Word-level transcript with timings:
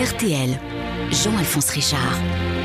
RTL, 0.00 0.58
Jean-Alphonse 1.10 1.74
Richard. 1.76 2.59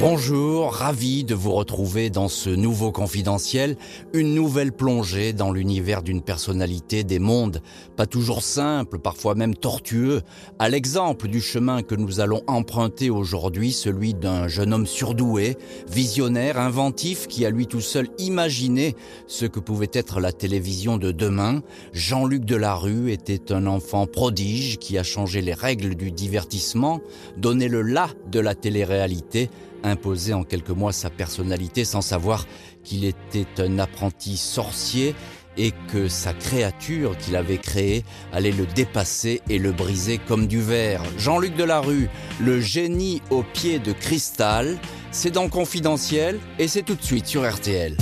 Bonjour, 0.00 0.72
ravi 0.72 1.24
de 1.24 1.34
vous 1.34 1.52
retrouver 1.52 2.08
dans 2.08 2.28
ce 2.28 2.48
nouveau 2.48 2.90
confidentiel, 2.90 3.76
une 4.14 4.34
nouvelle 4.34 4.72
plongée 4.72 5.34
dans 5.34 5.52
l'univers 5.52 6.02
d'une 6.02 6.22
personnalité 6.22 7.04
des 7.04 7.18
mondes, 7.18 7.60
pas 7.96 8.06
toujours 8.06 8.42
simple, 8.42 8.98
parfois 8.98 9.34
même 9.34 9.54
tortueux, 9.54 10.22
à 10.58 10.70
l'exemple 10.70 11.28
du 11.28 11.42
chemin 11.42 11.82
que 11.82 11.94
nous 11.94 12.18
allons 12.18 12.40
emprunter 12.46 13.10
aujourd'hui, 13.10 13.72
celui 13.72 14.14
d'un 14.14 14.48
jeune 14.48 14.72
homme 14.72 14.86
surdoué, 14.86 15.58
visionnaire, 15.86 16.58
inventif, 16.58 17.26
qui 17.26 17.44
a 17.44 17.50
lui 17.50 17.66
tout 17.66 17.82
seul 17.82 18.08
imaginé 18.16 18.96
ce 19.26 19.44
que 19.44 19.60
pouvait 19.60 19.90
être 19.92 20.18
la 20.18 20.32
télévision 20.32 20.96
de 20.96 21.12
demain. 21.12 21.60
Jean-Luc 21.92 22.46
Delarue 22.46 23.12
était 23.12 23.52
un 23.52 23.66
enfant 23.66 24.06
prodige 24.06 24.78
qui 24.78 24.96
a 24.96 25.02
changé 25.02 25.42
les 25.42 25.52
règles 25.52 25.94
du 25.94 26.10
divertissement, 26.10 27.02
donné 27.36 27.68
le 27.68 27.82
là 27.82 28.08
de 28.32 28.40
la 28.40 28.54
télé-réalité, 28.54 29.50
imposé 29.84 30.34
en 30.34 30.44
quelques 30.44 30.70
mois 30.70 30.92
sa 30.92 31.10
personnalité 31.10 31.84
sans 31.84 32.02
savoir 32.02 32.46
qu'il 32.84 33.04
était 33.04 33.46
un 33.58 33.78
apprenti 33.78 34.36
sorcier 34.36 35.14
et 35.56 35.72
que 35.92 36.08
sa 36.08 36.32
créature 36.32 37.16
qu'il 37.18 37.36
avait 37.36 37.58
créée 37.58 38.04
allait 38.32 38.52
le 38.52 38.66
dépasser 38.66 39.42
et 39.48 39.58
le 39.58 39.72
briser 39.72 40.18
comme 40.18 40.46
du 40.46 40.60
verre. 40.60 41.02
Jean-Luc 41.18 41.56
Delarue, 41.56 42.08
le 42.40 42.60
génie 42.60 43.20
au 43.30 43.42
pied 43.42 43.78
de 43.78 43.92
cristal, 43.92 44.78
c'est 45.10 45.30
dans 45.30 45.48
Confidentiel 45.48 46.38
et 46.58 46.68
c'est 46.68 46.82
tout 46.82 46.94
de 46.94 47.02
suite 47.02 47.26
sur 47.26 47.48
RTL. 47.48 47.96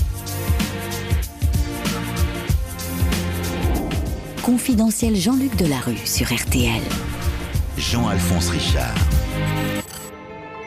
Confidentiel 4.42 5.16
Jean-Luc 5.16 5.56
Delarue 5.56 5.98
sur 6.04 6.32
RTL. 6.32 6.80
Jean-Alphonse 7.76 8.50
Richard. 8.50 8.94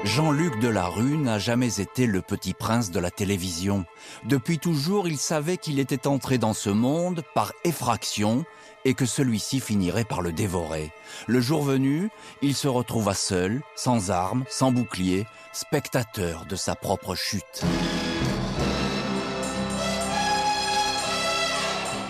Jean-Luc 0.04 0.60
Delarue 0.60 1.18
n'a 1.18 1.38
jamais 1.38 1.80
été 1.80 2.08
le 2.08 2.24
petit 2.24 2.56
prince 2.56 2.90
de 2.90 3.00
la 3.00 3.12
télévision. 3.12 3.86
Depuis 4.26 4.58
toujours, 4.58 5.08
il 5.08 5.18
savait 5.18 5.58
qu'il 5.58 5.80
était 5.80 6.08
entré 6.08 6.40
dans 6.40 6.54
ce 6.54 6.72
monde 6.72 7.24
par 7.36 7.54
effraction 7.64 8.44
et 8.84 8.96
que 8.96 9.06
celui-ci 9.06 9.60
finirait 9.60 10.04
par 10.04 10.24
le 10.24 10.32
dévorer. 10.32 10.92
Le 11.28 11.40
jour 11.40 11.62
venu, 11.62 12.10
il 12.42 12.56
se 12.56 12.68
retrouva 12.68 13.14
seul, 13.14 13.62
sans 13.76 14.10
armes, 14.10 14.44
sans 14.50 14.72
bouclier, 14.72 15.28
spectateur 15.54 16.46
de 16.46 16.56
sa 16.56 16.76
propre 16.76 17.14
chute. 17.14 17.64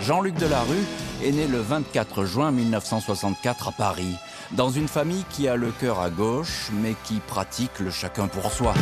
Jean-Luc 0.02 0.36
Delarue 0.36 0.86
est 1.24 1.32
né 1.32 1.46
le 1.46 1.60
24 1.60 2.24
juin 2.24 2.52
1964 2.52 3.68
à 3.68 3.72
Paris, 3.74 4.16
dans 4.54 4.70
une 4.70 4.88
famille 4.88 5.24
qui 5.30 5.48
a 5.48 5.56
le 5.56 5.72
cœur 5.72 6.00
à 6.00 6.10
gauche, 6.10 6.70
mais 6.82 6.96
qui 7.06 7.20
pratique 7.20 7.80
le 7.80 7.90
chacun 7.90 8.28
pour 8.28 8.52
soi. 8.52 8.74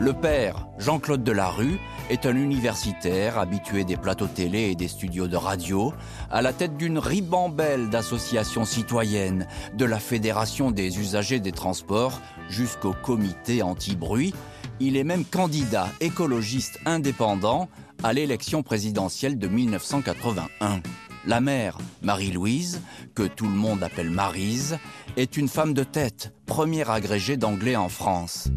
Le 0.00 0.12
père, 0.12 0.66
Jean-Claude 0.78 1.22
Delarue, 1.22 1.78
est 2.10 2.26
un 2.26 2.34
universitaire 2.34 3.38
habitué 3.38 3.84
des 3.84 3.96
plateaux 3.96 4.26
télé 4.26 4.70
et 4.70 4.74
des 4.74 4.88
studios 4.88 5.28
de 5.28 5.36
radio, 5.36 5.94
à 6.30 6.42
la 6.42 6.52
tête 6.52 6.76
d'une 6.76 6.98
ribambelle 6.98 7.88
d'associations 7.88 8.64
citoyennes, 8.64 9.46
de 9.74 9.84
la 9.84 10.00
Fédération 10.00 10.72
des 10.72 10.98
usagers 10.98 11.38
des 11.38 11.52
transports 11.52 12.20
jusqu'au 12.48 12.92
comité 12.92 13.62
anti-bruit. 13.62 14.34
Il 14.80 14.96
est 14.96 15.04
même 15.04 15.24
candidat 15.24 15.88
écologiste 16.00 16.80
indépendant 16.84 17.68
à 18.02 18.12
l'élection 18.12 18.64
présidentielle 18.64 19.38
de 19.38 19.46
1981. 19.46 20.82
La 21.24 21.40
mère, 21.40 21.78
Marie-Louise, 22.02 22.80
que 23.14 23.22
tout 23.22 23.46
le 23.46 23.54
monde 23.54 23.84
appelle 23.84 24.10
Marise, 24.10 24.78
est 25.16 25.36
une 25.36 25.48
femme 25.48 25.72
de 25.72 25.84
tête, 25.84 26.32
première 26.46 26.90
agrégée 26.90 27.36
d'anglais 27.36 27.76
en 27.76 27.88
France. 27.88 28.48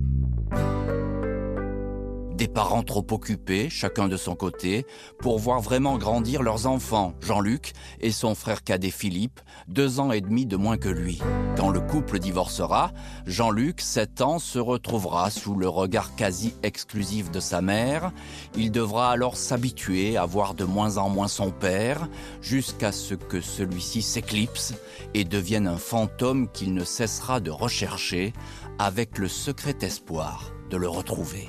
Des 2.35 2.49
parents 2.49 2.83
trop 2.83 3.05
occupés, 3.11 3.69
chacun 3.69 4.09
de 4.09 4.17
son 4.17 4.35
côté, 4.35 4.85
pour 5.19 5.39
voir 5.39 5.61
vraiment 5.61 5.97
grandir 5.97 6.43
leurs 6.43 6.67
enfants, 6.67 7.13
Jean-Luc 7.21 7.71
et 8.01 8.11
son 8.11 8.35
frère 8.35 8.61
cadet 8.61 8.91
Philippe, 8.91 9.39
deux 9.69 10.01
ans 10.01 10.11
et 10.11 10.19
demi 10.19 10.45
de 10.45 10.57
moins 10.57 10.75
que 10.75 10.89
lui. 10.89 11.21
Quand 11.55 11.69
le 11.69 11.79
couple 11.79 12.19
divorcera, 12.19 12.91
Jean-Luc, 13.25 13.79
sept 13.79 14.19
ans, 14.19 14.37
se 14.39 14.59
retrouvera 14.59 15.29
sous 15.29 15.55
le 15.55 15.69
regard 15.69 16.13
quasi 16.17 16.53
exclusif 16.61 17.31
de 17.31 17.39
sa 17.39 17.61
mère. 17.61 18.11
Il 18.57 18.69
devra 18.69 19.11
alors 19.11 19.37
s'habituer 19.37 20.17
à 20.17 20.25
voir 20.25 20.55
de 20.55 20.65
moins 20.65 20.97
en 20.97 21.07
moins 21.07 21.29
son 21.29 21.51
père, 21.51 22.09
jusqu'à 22.41 22.91
ce 22.91 23.13
que 23.15 23.39
celui-ci 23.39 24.01
s'éclipse 24.01 24.73
et 25.13 25.23
devienne 25.23 25.67
un 25.67 25.77
fantôme 25.77 26.49
qu'il 26.51 26.73
ne 26.73 26.83
cessera 26.83 27.39
de 27.39 27.51
rechercher 27.51 28.33
avec 28.77 29.19
le 29.19 29.29
secret 29.29 29.77
espoir 29.81 30.51
de 30.69 30.75
le 30.75 30.89
retrouver. 30.89 31.47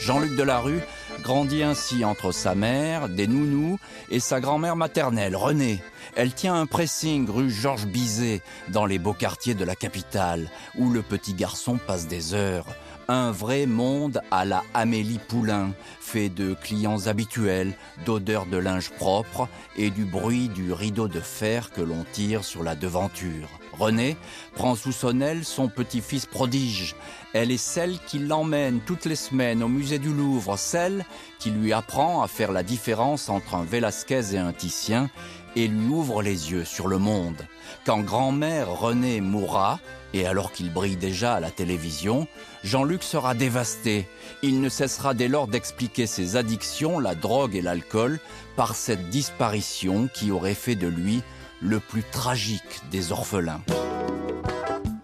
Jean-Luc 0.00 0.34
Delarue 0.36 0.80
grandit 1.22 1.62
ainsi 1.62 2.04
entre 2.04 2.32
sa 2.32 2.54
mère, 2.54 3.08
des 3.08 3.26
nounous, 3.26 3.78
et 4.10 4.20
sa 4.20 4.40
grand-mère 4.40 4.76
maternelle, 4.76 5.36
Renée. 5.36 5.82
Elle 6.16 6.32
tient 6.32 6.54
un 6.54 6.66
pressing 6.66 7.28
rue 7.28 7.50
Georges 7.50 7.86
Bizet, 7.86 8.40
dans 8.68 8.86
les 8.86 8.98
beaux 8.98 9.12
quartiers 9.12 9.54
de 9.54 9.64
la 9.64 9.76
capitale, 9.76 10.50
où 10.76 10.90
le 10.90 11.02
petit 11.02 11.34
garçon 11.34 11.78
passe 11.78 12.06
des 12.06 12.34
heures. 12.34 12.66
Un 13.08 13.30
vrai 13.30 13.64
monde 13.64 14.20
à 14.30 14.44
la 14.44 14.62
Amélie 14.74 15.20
Poulain, 15.28 15.72
fait 15.98 16.28
de 16.28 16.54
clients 16.54 17.06
habituels, 17.06 17.74
d'odeurs 18.04 18.46
de 18.46 18.58
linge 18.58 18.90
propre 18.90 19.48
et 19.76 19.90
du 19.90 20.04
bruit 20.04 20.48
du 20.48 20.72
rideau 20.72 21.08
de 21.08 21.20
fer 21.20 21.70
que 21.70 21.80
l'on 21.80 22.04
tire 22.12 22.44
sur 22.44 22.62
la 22.62 22.74
devanture. 22.74 23.48
René 23.78 24.16
prend 24.54 24.74
sous 24.74 24.92
son 24.92 25.20
aile 25.20 25.44
son 25.44 25.68
petit-fils 25.68 26.26
prodige. 26.26 26.96
Elle 27.32 27.50
est 27.50 27.56
celle 27.56 27.98
qui 28.06 28.18
l'emmène 28.18 28.80
toutes 28.80 29.04
les 29.04 29.16
semaines 29.16 29.62
au 29.62 29.68
musée 29.68 29.98
du 29.98 30.12
Louvre, 30.12 30.58
celle 30.58 31.04
qui 31.38 31.50
lui 31.50 31.72
apprend 31.72 32.22
à 32.22 32.28
faire 32.28 32.52
la 32.52 32.62
différence 32.62 33.28
entre 33.28 33.54
un 33.54 33.64
Velasquez 33.64 34.34
et 34.34 34.38
un 34.38 34.52
Titien 34.52 35.10
et 35.56 35.68
lui 35.68 35.88
ouvre 35.88 36.22
les 36.22 36.52
yeux 36.52 36.64
sur 36.64 36.88
le 36.88 36.98
monde. 36.98 37.46
Quand 37.84 38.00
grand-mère 38.00 38.70
René 38.70 39.20
mourra, 39.20 39.80
et 40.14 40.26
alors 40.26 40.52
qu'il 40.52 40.72
brille 40.72 40.96
déjà 40.96 41.34
à 41.34 41.40
la 41.40 41.50
télévision, 41.50 42.26
Jean-Luc 42.64 43.02
sera 43.02 43.34
dévasté. 43.34 44.08
Il 44.42 44.60
ne 44.60 44.68
cessera 44.68 45.14
dès 45.14 45.28
lors 45.28 45.48
d'expliquer 45.48 46.06
ses 46.06 46.36
addictions, 46.36 46.98
la 46.98 47.14
drogue 47.14 47.54
et 47.54 47.62
l'alcool, 47.62 48.20
par 48.56 48.74
cette 48.74 49.10
disparition 49.10 50.08
qui 50.12 50.30
aurait 50.30 50.54
fait 50.54 50.76
de 50.76 50.88
lui 50.88 51.22
le 51.60 51.80
plus 51.80 52.04
tragique 52.04 52.80
des 52.90 53.12
orphelins. 53.12 53.60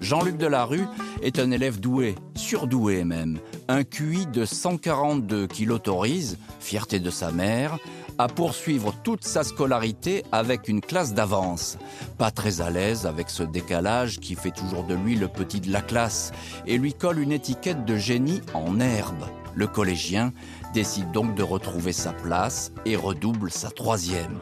Jean-Luc 0.04 0.36
Delarue 0.36 0.86
est 1.22 1.38
un 1.38 1.50
élève 1.50 1.80
doué, 1.80 2.14
surdoué 2.34 3.04
même. 3.04 3.38
Un 3.68 3.84
QI 3.84 4.26
de 4.26 4.44
142 4.44 5.46
qui 5.46 5.64
l'autorise, 5.64 6.36
fierté 6.60 7.00
de 7.00 7.08
sa 7.08 7.30
mère, 7.30 7.78
à 8.18 8.28
poursuivre 8.28 8.94
toute 9.02 9.24
sa 9.24 9.44
scolarité 9.44 10.22
avec 10.30 10.68
une 10.68 10.82
classe 10.82 11.14
d'avance. 11.14 11.78
Pas 12.18 12.30
très 12.30 12.60
à 12.60 12.68
l'aise 12.68 13.06
avec 13.06 13.30
ce 13.30 13.42
décalage 13.42 14.20
qui 14.20 14.34
fait 14.34 14.50
toujours 14.50 14.84
de 14.84 14.94
lui 14.94 15.14
le 15.14 15.26
petit 15.26 15.60
de 15.60 15.72
la 15.72 15.80
classe 15.80 16.32
et 16.66 16.76
lui 16.76 16.92
colle 16.92 17.20
une 17.20 17.32
étiquette 17.32 17.86
de 17.86 17.96
génie 17.96 18.42
en 18.52 18.80
herbe. 18.80 19.24
Le 19.54 19.66
collégien 19.66 20.34
décide 20.74 21.12
donc 21.12 21.34
de 21.34 21.42
retrouver 21.42 21.92
sa 21.92 22.12
place 22.12 22.72
et 22.84 22.96
redouble 22.96 23.50
sa 23.50 23.70
troisième. 23.70 24.38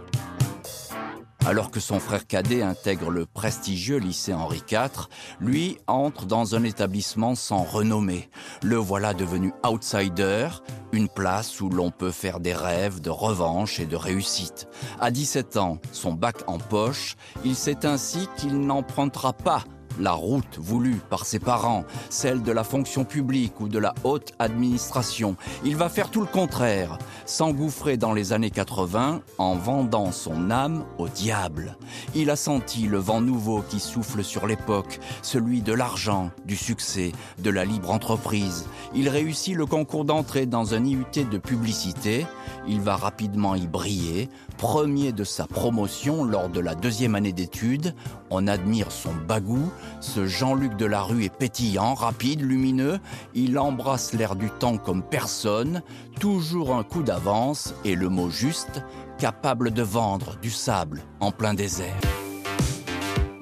Alors 1.45 1.73
que 1.73 1.81
son 1.81 1.99
frère 1.99 2.27
cadet 2.29 2.63
intègre 2.63 3.11
le 3.11 3.27
prestigieux 3.27 3.99
lycée 3.99 4.33
Henri 4.33 4.63
IV, 4.71 5.09
lui 5.41 5.77
entre 5.89 6.25
dans 6.25 6.55
un 6.55 6.63
établissement 6.63 7.35
sans 7.35 7.65
renommée. 7.65 8.31
Le 8.63 8.77
voilà 8.77 9.13
devenu 9.13 9.53
outsider, 9.69 10.49
une 10.93 11.09
place 11.09 11.61
où 11.61 11.69
l'on 11.69 11.91
peut 11.91 12.13
faire 12.13 12.39
des 12.39 12.55
rêves 12.55 13.01
de 13.01 13.11
revanche 13.11 13.81
et 13.81 13.87
de 13.87 13.97
réussite. 13.97 14.69
À 15.01 15.11
17 15.11 15.57
ans, 15.57 15.79
son 15.91 16.13
bac 16.13 16.37
en 16.47 16.59
poche, 16.59 17.17
il 17.45 17.57
sait 17.57 17.87
ainsi 17.87 18.29
qu'il 18.37 18.61
n'empruntera 18.61 19.33
pas 19.33 19.65
la 20.03 20.13
route 20.13 20.59
voulue 20.59 21.01
par 21.09 21.25
ses 21.25 21.39
parents, 21.39 21.85
celle 22.11 22.43
de 22.43 22.51
la 22.51 22.65
fonction 22.65 23.05
publique 23.05 23.61
ou 23.61 23.69
de 23.69 23.79
la 23.79 23.95
haute 24.03 24.33
administration. 24.41 25.37
Il 25.65 25.77
va 25.77 25.89
faire 25.89 26.11
tout 26.11 26.21
le 26.21 26.27
contraire, 26.27 26.99
s'engouffrer 27.25 27.97
dans 27.97 28.13
les 28.13 28.33
années 28.33 28.51
80 28.51 29.21
en 29.39 29.55
vendant 29.55 30.11
son 30.11 30.51
âme 30.51 30.85
au 30.99 31.09
diable. 31.09 31.77
Il 32.17 32.31
a 32.31 32.37
senti 32.37 32.89
le 32.89 32.99
vent 32.99 33.21
nouveau 33.21 33.63
qui 33.63 33.79
souffle 33.79 34.25
sur 34.25 34.49
l'époque, 34.49 34.99
celui 35.23 35.63
de 35.63 35.73
l'argent, 35.73 36.31
du 36.45 36.57
succès, 36.57 37.13
de 37.39 37.51
la 37.51 37.65
libre 37.65 37.93
entreprise. 37.93 38.67
Il 38.95 39.09
réussit 39.09 39.55
le 39.55 39.67
concours 39.67 40.05
d'entrée 40.05 40.47
dans 40.47 40.75
un 40.75 40.85
IUT 40.85 41.29
de 41.31 41.39
publicité. 41.39 42.27
Il 42.67 42.81
va 42.81 42.97
rapidement 42.97 43.55
y 43.55 43.69
briller, 43.69 44.29
premier 44.63 45.11
de 45.11 45.25
sa 45.25 45.49
promotion 45.49 46.23
lors 46.23 46.49
de 46.49 46.61
la 46.61 46.77
deuxième 46.77 47.17
année 47.17 47.33
d'études. 47.33 47.97
On 48.31 48.47
admire 48.47 48.93
son 48.93 49.13
bagou. 49.13 49.69
Ce 50.01 50.25
Jean-Luc 50.25 50.77
Delarue 50.77 51.25
est 51.25 51.37
pétillant, 51.37 51.95
rapide, 51.95 52.43
lumineux. 52.43 53.01
Il 53.35 53.59
embrasse 53.59 54.13
l'air 54.13 54.37
du 54.37 54.51
temps 54.51 54.79
comme 54.79 55.03
personne. 55.03 55.83
Toujours 56.21 56.77
un 56.77 56.85
coup 56.85 57.03
d'avance 57.03 57.75
et 57.85 57.97
le 57.97 58.09
mot 58.09 58.31
juste, 58.31 58.85
capable 59.19 59.73
de 59.73 59.83
vendre 59.83 60.37
du 60.41 60.51
sable 60.51 61.03
en 61.19 61.33
plein 61.33 61.55
désert. 61.55 61.99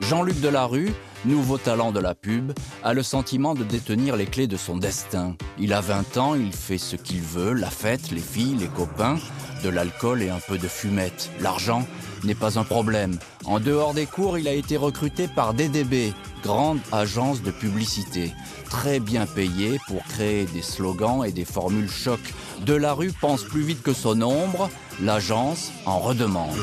Jean-Luc 0.01 0.41
Delarue, 0.41 0.95
nouveau 1.25 1.59
talent 1.59 1.93
de 1.93 2.01
la 2.01 2.15
pub, 2.15 2.53
a 2.83 2.93
le 2.93 3.03
sentiment 3.03 3.55
de 3.55 3.65
détenir 3.65 4.17
les 4.17 4.27
clés 4.27 4.47
de 4.47 4.57
son 4.57 4.77
destin. 4.77 5.37
Il 5.59 5.73
a 5.73 5.81
20 5.81 6.17
ans, 6.17 6.35
il 6.35 6.53
fait 6.53 6.79
ce 6.79 6.97
qu'il 6.97 7.21
veut, 7.21 7.53
la 7.53 7.71
fête, 7.71 8.11
les 8.11 8.21
filles, 8.21 8.57
les 8.59 8.69
copains, 8.69 9.19
de 9.63 9.69
l'alcool 9.69 10.23
et 10.23 10.31
un 10.31 10.41
peu 10.41 10.59
de 10.59 10.69
fumette. 10.69 11.31
L'argent 11.41 11.87
n'est 12.25 12.35
pas 12.35 12.59
un 12.59 12.65
problème. 12.65 13.19
En 13.45 13.61
dehors 13.61 13.95
des 13.95 14.07
cours, 14.07 14.39
il 14.39 14.49
a 14.49 14.53
été 14.53 14.77
recruté 14.77 15.29
par 15.29 15.55
DDB, 15.55 16.13
grande 16.43 16.79
agence 16.93 17.43
de 17.43 17.51
publicité, 17.51 18.33
très 18.69 19.01
bien 19.01 19.27
payé 19.27 19.79
pour 19.87 20.03
créer 20.05 20.47
des 20.47 20.63
slogans 20.63 21.25
et 21.25 21.33
des 21.33 21.45
formules 21.45 21.91
choc. 21.91 22.21
De 22.65 22.75
la 22.75 22.93
rue 22.93 23.13
pense 23.13 23.43
plus 23.43 23.63
vite 23.63 23.83
que 23.83 23.93
son 23.93 24.21
ombre, 24.23 24.71
l'agence 25.03 25.71
en 25.87 25.99
redemande. 25.99 26.57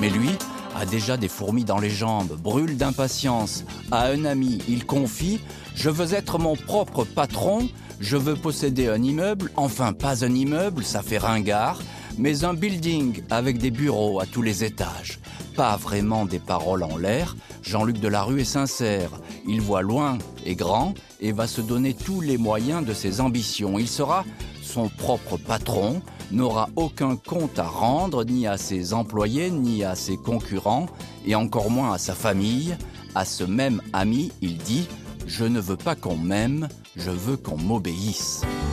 Mais 0.00 0.10
lui, 0.10 0.30
a 0.74 0.86
déjà 0.86 1.16
des 1.16 1.28
fourmis 1.28 1.64
dans 1.64 1.78
les 1.78 1.90
jambes, 1.90 2.36
brûle 2.40 2.76
d'impatience. 2.76 3.64
À 3.90 4.06
un 4.06 4.24
ami, 4.24 4.58
il 4.68 4.86
confie 4.86 5.40
Je 5.74 5.90
veux 5.90 6.14
être 6.14 6.38
mon 6.38 6.56
propre 6.56 7.04
patron, 7.04 7.68
je 8.00 8.16
veux 8.16 8.34
posséder 8.34 8.88
un 8.88 9.02
immeuble, 9.02 9.50
enfin 9.56 9.92
pas 9.92 10.24
un 10.24 10.34
immeuble, 10.34 10.84
ça 10.84 11.02
fait 11.02 11.18
ringard, 11.18 11.80
mais 12.18 12.44
un 12.44 12.54
building 12.54 13.22
avec 13.30 13.58
des 13.58 13.70
bureaux 13.70 14.20
à 14.20 14.26
tous 14.26 14.42
les 14.42 14.64
étages. 14.64 15.18
Pas 15.56 15.76
vraiment 15.76 16.24
des 16.24 16.38
paroles 16.38 16.82
en 16.82 16.96
l'air, 16.96 17.36
Jean-Luc 17.62 17.98
Delarue 17.98 18.40
est 18.40 18.44
sincère. 18.44 19.10
Il 19.46 19.60
voit 19.60 19.82
loin 19.82 20.18
et 20.44 20.54
grand 20.54 20.94
et 21.20 21.32
va 21.32 21.46
se 21.46 21.60
donner 21.60 21.94
tous 21.94 22.20
les 22.20 22.36
moyens 22.36 22.84
de 22.84 22.92
ses 22.92 23.20
ambitions. 23.20 23.78
Il 23.78 23.88
sera 23.88 24.24
son 24.62 24.88
propre 24.88 25.36
patron, 25.36 26.02
n'aura 26.32 26.68
aucun 26.76 27.16
compte 27.16 27.58
à 27.58 27.64
rendre 27.64 28.24
ni 28.24 28.46
à 28.46 28.56
ses 28.56 28.94
employés 28.94 29.50
ni 29.50 29.84
à 29.84 29.94
ses 29.94 30.16
concurrents 30.16 30.86
et 31.26 31.34
encore 31.34 31.70
moins 31.70 31.92
à 31.92 31.98
sa 31.98 32.14
famille. 32.14 32.76
À 33.14 33.24
ce 33.24 33.44
même 33.44 33.80
ami, 33.92 34.32
il 34.42 34.58
dit⁇ 34.58 34.88
Je 35.26 35.44
ne 35.44 35.60
veux 35.60 35.76
pas 35.76 35.94
qu'on 35.94 36.16
m'aime, 36.16 36.68
je 36.96 37.10
veux 37.10 37.36
qu'on 37.36 37.56
m'obéisse⁇ 37.56 38.42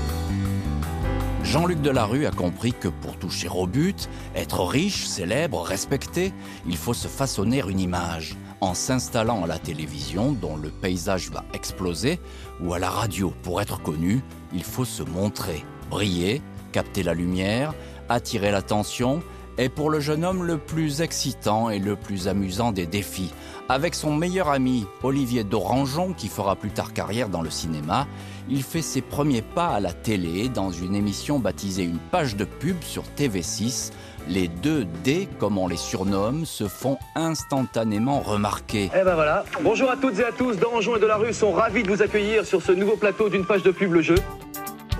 Jean-Luc 1.43 1.81
Delarue 1.81 2.27
a 2.27 2.31
compris 2.31 2.71
que 2.71 2.87
pour 2.87 3.17
toucher 3.17 3.49
au 3.49 3.67
but, 3.67 4.07
être 4.35 4.63
riche, 4.63 5.05
célèbre, 5.05 5.61
respecté, 5.61 6.31
il 6.65 6.77
faut 6.77 6.93
se 6.93 7.09
façonner 7.09 7.61
une 7.67 7.81
image. 7.81 8.37
En 8.61 8.73
s'installant 8.73 9.43
à 9.43 9.47
la 9.47 9.59
télévision, 9.59 10.31
dont 10.31 10.55
le 10.55 10.69
paysage 10.69 11.29
va 11.29 11.43
exploser, 11.53 12.21
ou 12.61 12.73
à 12.73 12.79
la 12.79 12.89
radio, 12.89 13.33
pour 13.43 13.59
être 13.59 13.81
connu, 13.81 14.21
il 14.53 14.63
faut 14.63 14.85
se 14.85 15.03
montrer, 15.03 15.65
briller, 15.89 16.41
capter 16.71 17.03
la 17.03 17.13
lumière, 17.13 17.73
attirer 18.09 18.51
l'attention, 18.51 19.21
est 19.57 19.69
pour 19.69 19.89
le 19.89 19.99
jeune 19.99 20.25
homme 20.25 20.43
le 20.43 20.57
plus 20.57 21.01
excitant 21.01 21.69
et 21.69 21.79
le 21.79 21.95
plus 21.95 22.27
amusant 22.27 22.71
des 22.71 22.85
défis. 22.85 23.33
Avec 23.69 23.95
son 23.95 24.13
meilleur 24.13 24.49
ami, 24.49 24.85
Olivier 25.03 25.43
Dorangeon, 25.43 26.13
qui 26.13 26.27
fera 26.27 26.55
plus 26.55 26.71
tard 26.71 26.93
carrière 26.93 27.29
dans 27.29 27.41
le 27.41 27.49
cinéma, 27.49 28.07
il 28.49 28.63
fait 28.63 28.81
ses 28.81 29.01
premiers 29.01 29.41
pas 29.41 29.67
à 29.67 29.79
la 29.79 29.93
télé 29.93 30.49
dans 30.49 30.71
une 30.71 30.95
émission 30.95 31.39
baptisée 31.39 31.83
Une 31.83 31.99
page 31.99 32.35
de 32.35 32.45
pub 32.45 32.81
sur 32.81 33.03
TV6. 33.17 33.91
Les 34.27 34.47
deux 34.47 34.85
D, 35.03 35.27
comme 35.39 35.57
on 35.57 35.67
les 35.67 35.77
surnomme, 35.77 36.45
se 36.45 36.67
font 36.67 36.97
instantanément 37.15 38.19
remarquer. 38.19 38.89
Eh 38.93 39.03
ben 39.03 39.15
voilà. 39.15 39.45
Bonjour 39.61 39.89
à 39.89 39.97
toutes 39.97 40.19
et 40.19 40.25
à 40.25 40.31
tous. 40.31 40.57
Dorangeon 40.57 40.97
et 40.97 40.99
de 40.99 41.07
la 41.07 41.17
rue 41.17 41.33
sont 41.33 41.51
ravis 41.51 41.83
de 41.83 41.89
vous 41.89 42.01
accueillir 42.01 42.45
sur 42.45 42.61
ce 42.61 42.71
nouveau 42.71 42.97
plateau 42.97 43.29
d'une 43.29 43.45
page 43.45 43.63
de 43.63 43.71
pub 43.71 43.93
Le 43.93 44.01
Jeu 44.01 44.15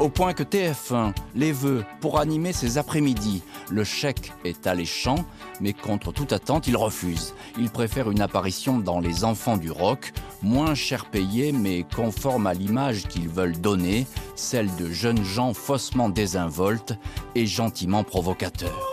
au 0.02 0.10
point 0.10 0.34
que 0.34 0.42
TF1 0.42 1.14
les 1.36 1.52
veut 1.52 1.86
pour 2.00 2.20
animer 2.20 2.54
ses 2.54 2.80
après-midi. 2.80 3.44
Le 3.70 3.84
chèque 3.84 4.34
est 4.44 4.66
alléchant, 4.66 5.24
mais 5.60 5.74
contre 5.74 6.12
toute 6.12 6.34
attente, 6.34 6.68
il 6.68 6.76
refuse. 6.76 7.36
Il 7.60 7.70
préfère 7.70 8.10
une 8.10 8.22
apparition 8.22 8.80
dans 8.80 9.00
Les 9.00 9.24
Enfants 9.24 9.58
du 9.58 9.70
Rock, 9.70 10.12
moins 10.42 10.74
cher 10.74 11.06
payé, 11.06 11.52
mais 11.52 11.86
conforme 11.96 12.48
à 12.48 12.56
l'image 12.56 13.04
qu'ils 13.04 13.30
veulent 13.30 13.62
donner, 13.62 14.08
celle 14.36 14.76
de 14.76 14.90
jeunes 14.90 15.24
gens 15.24 15.54
faussement 15.54 16.10
désinvoltes 16.10 16.94
et 17.36 17.46
gentiment 17.46 18.04
provocateurs. 18.04 18.90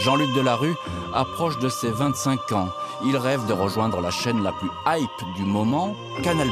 Jean-Luc 0.00 0.34
Delarue 0.34 0.74
approche 1.14 1.58
de 1.60 1.68
ses 1.68 1.90
25 1.90 2.52
ans. 2.52 2.68
Il 3.04 3.16
rêve 3.16 3.46
de 3.46 3.52
rejoindre 3.52 4.00
la 4.00 4.10
chaîne 4.10 4.42
la 4.42 4.52
plus 4.52 4.70
hype 4.86 5.36
du 5.36 5.44
moment, 5.44 5.94
Canal+. 6.24 6.48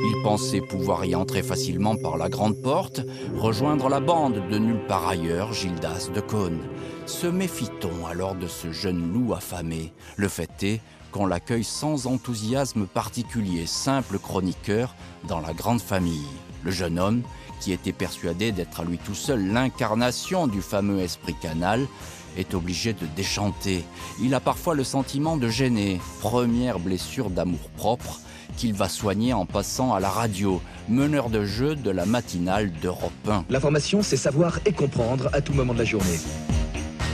Il 0.00 0.22
pensait 0.22 0.60
pouvoir 0.60 1.04
y 1.04 1.14
entrer 1.16 1.42
facilement 1.42 1.96
par 1.96 2.16
la 2.16 2.28
grande 2.28 2.60
porte, 2.62 3.00
rejoindre 3.36 3.88
la 3.88 3.98
bande 3.98 4.48
de 4.48 4.58
nulle 4.58 4.86
part 4.86 5.08
ailleurs, 5.08 5.52
Gildas 5.52 6.10
de 6.14 6.20
Cône. 6.20 6.60
Se 7.06 7.26
méfie-t-on 7.26 8.06
alors 8.06 8.36
de 8.36 8.46
ce 8.46 8.70
jeune 8.70 9.12
loup 9.12 9.34
affamé? 9.34 9.92
Le 10.16 10.28
fait 10.28 10.62
est 10.62 10.80
qu'on 11.10 11.26
l'accueille 11.26 11.64
sans 11.64 12.06
enthousiasme 12.06 12.86
particulier, 12.86 13.66
simple 13.66 14.18
chroniqueur 14.18 14.94
dans 15.26 15.40
la 15.40 15.52
grande 15.52 15.80
famille. 15.80 16.28
Le 16.62 16.70
jeune 16.70 16.98
homme, 16.98 17.22
qui 17.60 17.72
était 17.72 17.92
persuadé 17.92 18.52
d'être 18.52 18.80
à 18.80 18.84
lui 18.84 18.98
tout 18.98 19.14
seul 19.14 19.52
l'incarnation 19.52 20.46
du 20.46 20.62
fameux 20.62 21.00
esprit 21.00 21.34
canal, 21.34 21.86
est 22.36 22.54
obligé 22.54 22.92
de 22.92 23.06
déchanter. 23.16 23.84
Il 24.22 24.34
a 24.34 24.40
parfois 24.40 24.76
le 24.76 24.84
sentiment 24.84 25.36
de 25.36 25.48
gêner, 25.48 26.00
première 26.20 26.78
blessure 26.78 27.30
d'amour-propre 27.30 28.20
qu'il 28.58 28.74
va 28.74 28.88
soigner 28.88 29.32
en 29.32 29.46
passant 29.46 29.94
à 29.94 30.00
la 30.00 30.10
radio, 30.10 30.60
meneur 30.88 31.30
de 31.30 31.44
jeu 31.44 31.76
de 31.76 31.90
la 31.90 32.04
matinale 32.04 32.72
d'Europe 32.82 33.12
1. 33.28 33.44
L'information, 33.50 34.02
c'est 34.02 34.16
savoir 34.16 34.58
et 34.66 34.72
comprendre 34.72 35.30
à 35.32 35.40
tout 35.40 35.52
moment 35.52 35.74
de 35.74 35.78
la 35.78 35.84
journée. 35.84 36.18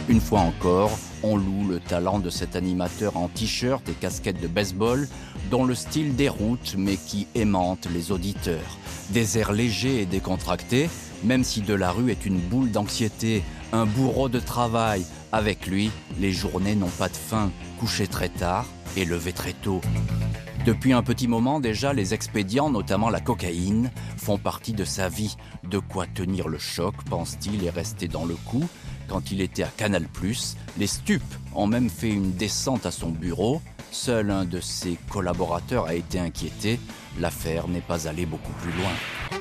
Une 0.08 0.22
fois 0.22 0.40
encore, 0.40 0.98
on 1.22 1.36
loue 1.36 1.68
le 1.68 1.80
talent 1.80 2.18
de 2.18 2.30
cet 2.30 2.56
animateur 2.56 3.18
en 3.18 3.28
t-shirt 3.28 3.86
et 3.90 3.92
casquette 3.92 4.40
de 4.40 4.48
baseball, 4.48 5.06
dont 5.50 5.64
le 5.66 5.74
style 5.74 6.16
déroute 6.16 6.76
mais 6.78 6.96
qui 6.96 7.26
aimante 7.34 7.88
les 7.92 8.10
auditeurs. 8.10 8.78
Des 9.10 9.36
airs 9.36 9.52
légers 9.52 10.00
et 10.00 10.06
décontractés, 10.06 10.88
même 11.24 11.44
si 11.44 11.60
de 11.60 11.74
la 11.74 11.90
rue 11.90 12.10
est 12.10 12.24
une 12.24 12.38
boule 12.38 12.70
d'anxiété, 12.70 13.42
un 13.72 13.84
bourreau 13.84 14.30
de 14.30 14.40
travail. 14.40 15.04
Avec 15.30 15.66
lui, 15.66 15.90
les 16.18 16.32
journées 16.32 16.74
n'ont 16.74 16.88
pas 16.88 17.10
de 17.10 17.16
fin, 17.16 17.50
couché 17.78 18.06
très 18.06 18.30
tard 18.30 18.64
et 18.96 19.04
levé 19.04 19.34
très 19.34 19.52
tôt. 19.52 19.82
Depuis 20.64 20.94
un 20.94 21.02
petit 21.02 21.28
moment 21.28 21.60
déjà, 21.60 21.92
les 21.92 22.14
expédients, 22.14 22.70
notamment 22.70 23.10
la 23.10 23.20
cocaïne, 23.20 23.90
font 24.16 24.38
partie 24.38 24.72
de 24.72 24.84
sa 24.84 25.10
vie. 25.10 25.36
De 25.62 25.78
quoi 25.78 26.06
tenir 26.06 26.48
le 26.48 26.58
choc, 26.58 26.94
pense-t-il, 27.10 27.62
et 27.64 27.68
rester 27.68 28.08
dans 28.08 28.24
le 28.24 28.34
coup. 28.34 28.64
Quand 29.06 29.30
il 29.30 29.42
était 29.42 29.62
à 29.62 29.68
Canal+, 29.68 30.06
les 30.78 30.86
stupes 30.86 31.34
ont 31.54 31.66
même 31.66 31.90
fait 31.90 32.08
une 32.08 32.32
descente 32.32 32.86
à 32.86 32.90
son 32.90 33.10
bureau. 33.10 33.60
Seul 33.90 34.30
un 34.30 34.46
de 34.46 34.58
ses 34.58 34.96
collaborateurs 35.10 35.84
a 35.84 35.94
été 35.94 36.18
inquiété. 36.18 36.80
L'affaire 37.20 37.68
n'est 37.68 37.82
pas 37.82 38.08
allée 38.08 38.24
beaucoup 38.24 38.52
plus 38.62 38.72
loin. 38.72 39.40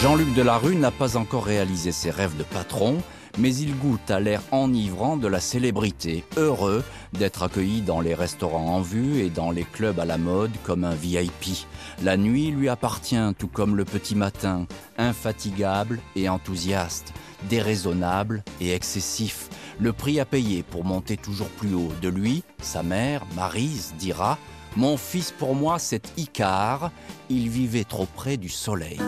Jean-Luc 0.00 0.32
Delarue 0.34 0.76
n'a 0.76 0.92
pas 0.92 1.16
encore 1.16 1.44
réalisé 1.44 1.90
ses 1.90 2.12
rêves 2.12 2.36
de 2.36 2.44
patron 2.44 3.02
mais 3.38 3.54
il 3.54 3.76
goûte 3.76 4.10
à 4.10 4.20
l'air 4.20 4.42
enivrant 4.50 5.16
de 5.16 5.28
la 5.28 5.40
célébrité, 5.40 6.24
heureux 6.36 6.84
d'être 7.12 7.42
accueilli 7.42 7.82
dans 7.82 8.00
les 8.00 8.14
restaurants 8.14 8.76
en 8.76 8.80
vue 8.80 9.20
et 9.20 9.30
dans 9.30 9.50
les 9.50 9.64
clubs 9.64 10.00
à 10.00 10.04
la 10.04 10.18
mode 10.18 10.52
comme 10.64 10.84
un 10.84 10.94
VIP. 10.94 11.66
La 12.02 12.16
nuit 12.16 12.50
lui 12.50 12.68
appartient 12.68 13.34
tout 13.38 13.48
comme 13.48 13.76
le 13.76 13.84
petit 13.84 14.14
matin, 14.14 14.66
infatigable 14.98 16.00
et 16.16 16.28
enthousiaste, 16.28 17.12
déraisonnable 17.48 18.42
et 18.60 18.74
excessif. 18.74 19.48
Le 19.78 19.92
prix 19.92 20.20
à 20.20 20.24
payer 20.24 20.62
pour 20.62 20.84
monter 20.84 21.16
toujours 21.16 21.48
plus 21.48 21.74
haut. 21.74 21.92
De 22.00 22.08
lui, 22.08 22.42
sa 22.60 22.82
mère, 22.82 23.22
Marise, 23.34 23.94
dira 23.98 24.38
Mon 24.76 24.96
fils 24.96 25.32
pour 25.32 25.54
moi, 25.54 25.78
c'est 25.78 26.12
Icare, 26.16 26.90
il 27.28 27.48
vivait 27.48 27.84
trop 27.84 28.06
près 28.06 28.36
du 28.36 28.48
soleil. 28.48 29.00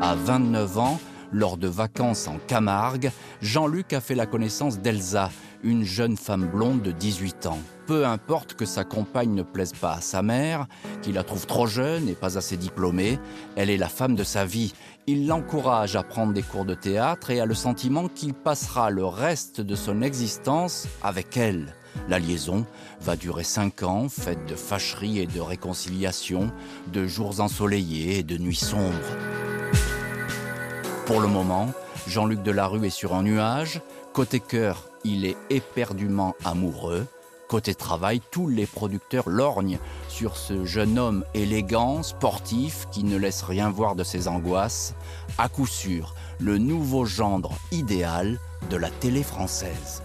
À 0.00 0.14
29 0.14 0.78
ans, 0.78 1.00
lors 1.32 1.56
de 1.56 1.68
vacances 1.68 2.28
en 2.28 2.38
Camargue, 2.46 3.10
Jean-Luc 3.40 3.92
a 3.92 4.00
fait 4.00 4.14
la 4.14 4.26
connaissance 4.26 4.78
d'Elsa, 4.78 5.30
une 5.62 5.84
jeune 5.84 6.16
femme 6.16 6.46
blonde 6.46 6.82
de 6.82 6.92
18 6.92 7.46
ans. 7.46 7.58
Peu 7.86 8.06
importe 8.06 8.54
que 8.54 8.64
sa 8.64 8.84
compagne 8.84 9.34
ne 9.34 9.42
plaise 9.42 9.72
pas 9.72 9.94
à 9.94 10.00
sa 10.00 10.22
mère, 10.22 10.66
qu'il 11.02 11.14
la 11.14 11.24
trouve 11.24 11.46
trop 11.46 11.66
jeune 11.66 12.08
et 12.08 12.14
pas 12.14 12.38
assez 12.38 12.56
diplômée, 12.56 13.18
elle 13.56 13.70
est 13.70 13.76
la 13.76 13.88
femme 13.88 14.14
de 14.14 14.24
sa 14.24 14.44
vie. 14.44 14.74
Il 15.06 15.26
l'encourage 15.26 15.96
à 15.96 16.02
prendre 16.02 16.32
des 16.32 16.42
cours 16.42 16.64
de 16.64 16.74
théâtre 16.74 17.30
et 17.30 17.40
a 17.40 17.46
le 17.46 17.54
sentiment 17.54 18.08
qu'il 18.08 18.34
passera 18.34 18.90
le 18.90 19.04
reste 19.04 19.60
de 19.60 19.74
son 19.74 20.02
existence 20.02 20.86
avec 21.02 21.36
elle. 21.36 21.74
La 22.08 22.18
liaison 22.18 22.66
va 23.00 23.16
durer 23.16 23.44
cinq 23.44 23.82
ans, 23.82 24.08
faite 24.08 24.46
de 24.46 24.54
fâcheries 24.54 25.18
et 25.18 25.26
de 25.26 25.40
réconciliations, 25.40 26.50
de 26.92 27.06
jours 27.06 27.40
ensoleillés 27.40 28.18
et 28.18 28.22
de 28.22 28.38
nuits 28.38 28.54
sombres. 28.56 29.41
Pour 31.06 31.20
le 31.20 31.26
moment, 31.26 31.68
Jean-Luc 32.06 32.42
Delarue 32.42 32.86
est 32.86 32.90
sur 32.90 33.14
un 33.14 33.24
nuage. 33.24 33.80
Côté 34.12 34.38
cœur, 34.38 34.84
il 35.04 35.24
est 35.24 35.36
éperdument 35.50 36.36
amoureux. 36.44 37.06
Côté 37.48 37.74
travail, 37.74 38.22
tous 38.30 38.48
les 38.48 38.66
producteurs 38.66 39.28
lorgnent 39.28 39.78
sur 40.08 40.36
ce 40.36 40.64
jeune 40.64 40.98
homme 40.98 41.24
élégant, 41.34 42.04
sportif, 42.04 42.86
qui 42.92 43.02
ne 43.02 43.16
laisse 43.16 43.42
rien 43.42 43.68
voir 43.68 43.96
de 43.96 44.04
ses 44.04 44.28
angoisses. 44.28 44.94
À 45.38 45.48
coup 45.48 45.66
sûr, 45.66 46.14
le 46.38 46.58
nouveau 46.58 47.04
gendre 47.04 47.52
idéal 47.72 48.38
de 48.70 48.76
la 48.76 48.88
télé 48.88 49.24
française. 49.24 50.02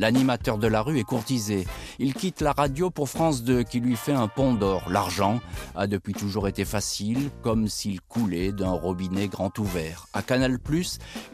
L'animateur 0.00 0.56
de 0.56 0.66
la 0.66 0.80
rue 0.80 0.98
est 0.98 1.04
courtisé. 1.04 1.66
Il 1.98 2.14
quitte 2.14 2.40
la 2.40 2.52
radio 2.52 2.88
pour 2.88 3.10
France 3.10 3.42
2 3.42 3.64
qui 3.64 3.80
lui 3.80 3.96
fait 3.96 4.14
un 4.14 4.28
pont 4.28 4.54
d'or. 4.54 4.88
L'argent 4.88 5.40
a 5.74 5.86
depuis 5.86 6.14
toujours 6.14 6.48
été 6.48 6.64
facile, 6.64 7.28
comme 7.42 7.68
s'il 7.68 8.00
coulait 8.00 8.50
d'un 8.50 8.70
robinet 8.70 9.28
grand 9.28 9.58
ouvert. 9.58 10.06
À 10.14 10.22
Canal+, 10.22 10.56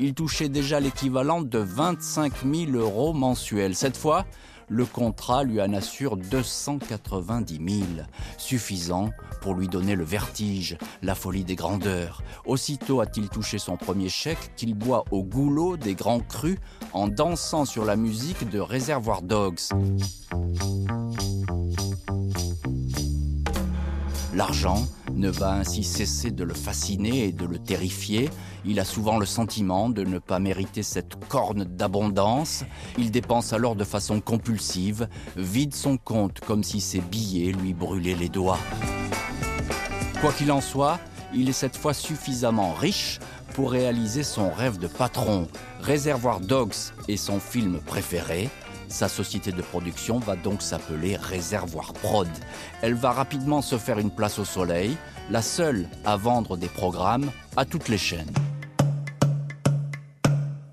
il 0.00 0.14
touchait 0.14 0.48
déjà 0.48 0.80
l'équivalent 0.80 1.42
de 1.42 1.58
25 1.60 2.32
000 2.44 2.72
euros 2.72 3.12
mensuels. 3.12 3.76
Cette 3.76 3.96
fois, 3.96 4.26
le 4.68 4.84
contrat 4.84 5.44
lui 5.44 5.60
en 5.60 5.72
assure 5.72 6.16
290 6.16 7.60
000, 7.68 7.86
suffisant 8.38 9.10
pour 9.40 9.54
lui 9.54 9.68
donner 9.68 9.94
le 9.94 10.04
vertige, 10.04 10.76
la 11.02 11.14
folie 11.14 11.44
des 11.44 11.54
grandeurs. 11.54 12.22
Aussitôt 12.44 13.00
a-t-il 13.00 13.28
touché 13.28 13.58
son 13.58 13.76
premier 13.76 14.08
chèque 14.08 14.52
qu'il 14.56 14.74
boit 14.74 15.04
au 15.10 15.22
goulot 15.22 15.76
des 15.76 15.94
grands 15.94 16.20
crus 16.20 16.58
en 16.92 17.08
dansant 17.08 17.64
sur 17.64 17.84
la 17.84 17.96
musique 17.96 18.48
de 18.50 18.60
Réservoir 18.60 19.22
Dogs. 19.22 19.60
L'argent 24.34 24.84
ne 25.16 25.30
va 25.30 25.52
ainsi 25.54 25.82
cesser 25.82 26.30
de 26.30 26.44
le 26.44 26.54
fasciner 26.54 27.24
et 27.24 27.32
de 27.32 27.46
le 27.46 27.58
terrifier. 27.58 28.30
Il 28.64 28.78
a 28.78 28.84
souvent 28.84 29.18
le 29.18 29.26
sentiment 29.26 29.88
de 29.88 30.04
ne 30.04 30.18
pas 30.18 30.38
mériter 30.38 30.82
cette 30.82 31.16
corne 31.28 31.64
d'abondance. 31.64 32.64
Il 32.98 33.10
dépense 33.10 33.52
alors 33.52 33.76
de 33.76 33.84
façon 33.84 34.20
compulsive, 34.20 35.08
vide 35.36 35.74
son 35.74 35.96
compte 35.96 36.40
comme 36.40 36.62
si 36.62 36.80
ses 36.80 37.00
billets 37.00 37.52
lui 37.52 37.74
brûlaient 37.74 38.14
les 38.14 38.28
doigts. 38.28 38.58
Quoi 40.20 40.32
qu'il 40.32 40.52
en 40.52 40.60
soit, 40.60 40.98
il 41.34 41.48
est 41.48 41.52
cette 41.52 41.76
fois 41.76 41.94
suffisamment 41.94 42.72
riche 42.72 43.18
pour 43.54 43.70
réaliser 43.70 44.22
son 44.22 44.50
rêve 44.50 44.78
de 44.78 44.86
patron. 44.86 45.48
Réservoir 45.80 46.40
Dogs 46.40 46.92
est 47.08 47.16
son 47.16 47.40
film 47.40 47.80
préféré. 47.80 48.50
Sa 48.88 49.08
société 49.08 49.52
de 49.52 49.62
production 49.62 50.18
va 50.18 50.36
donc 50.36 50.62
s'appeler 50.62 51.16
Réservoir 51.16 51.92
Prod. 51.92 52.28
Elle 52.82 52.94
va 52.94 53.12
rapidement 53.12 53.62
se 53.62 53.78
faire 53.78 53.98
une 53.98 54.10
place 54.10 54.38
au 54.38 54.44
soleil, 54.44 54.96
la 55.30 55.42
seule 55.42 55.88
à 56.04 56.16
vendre 56.16 56.56
des 56.56 56.68
programmes 56.68 57.30
à 57.56 57.64
toutes 57.64 57.88
les 57.88 57.98
chaînes. 57.98 58.32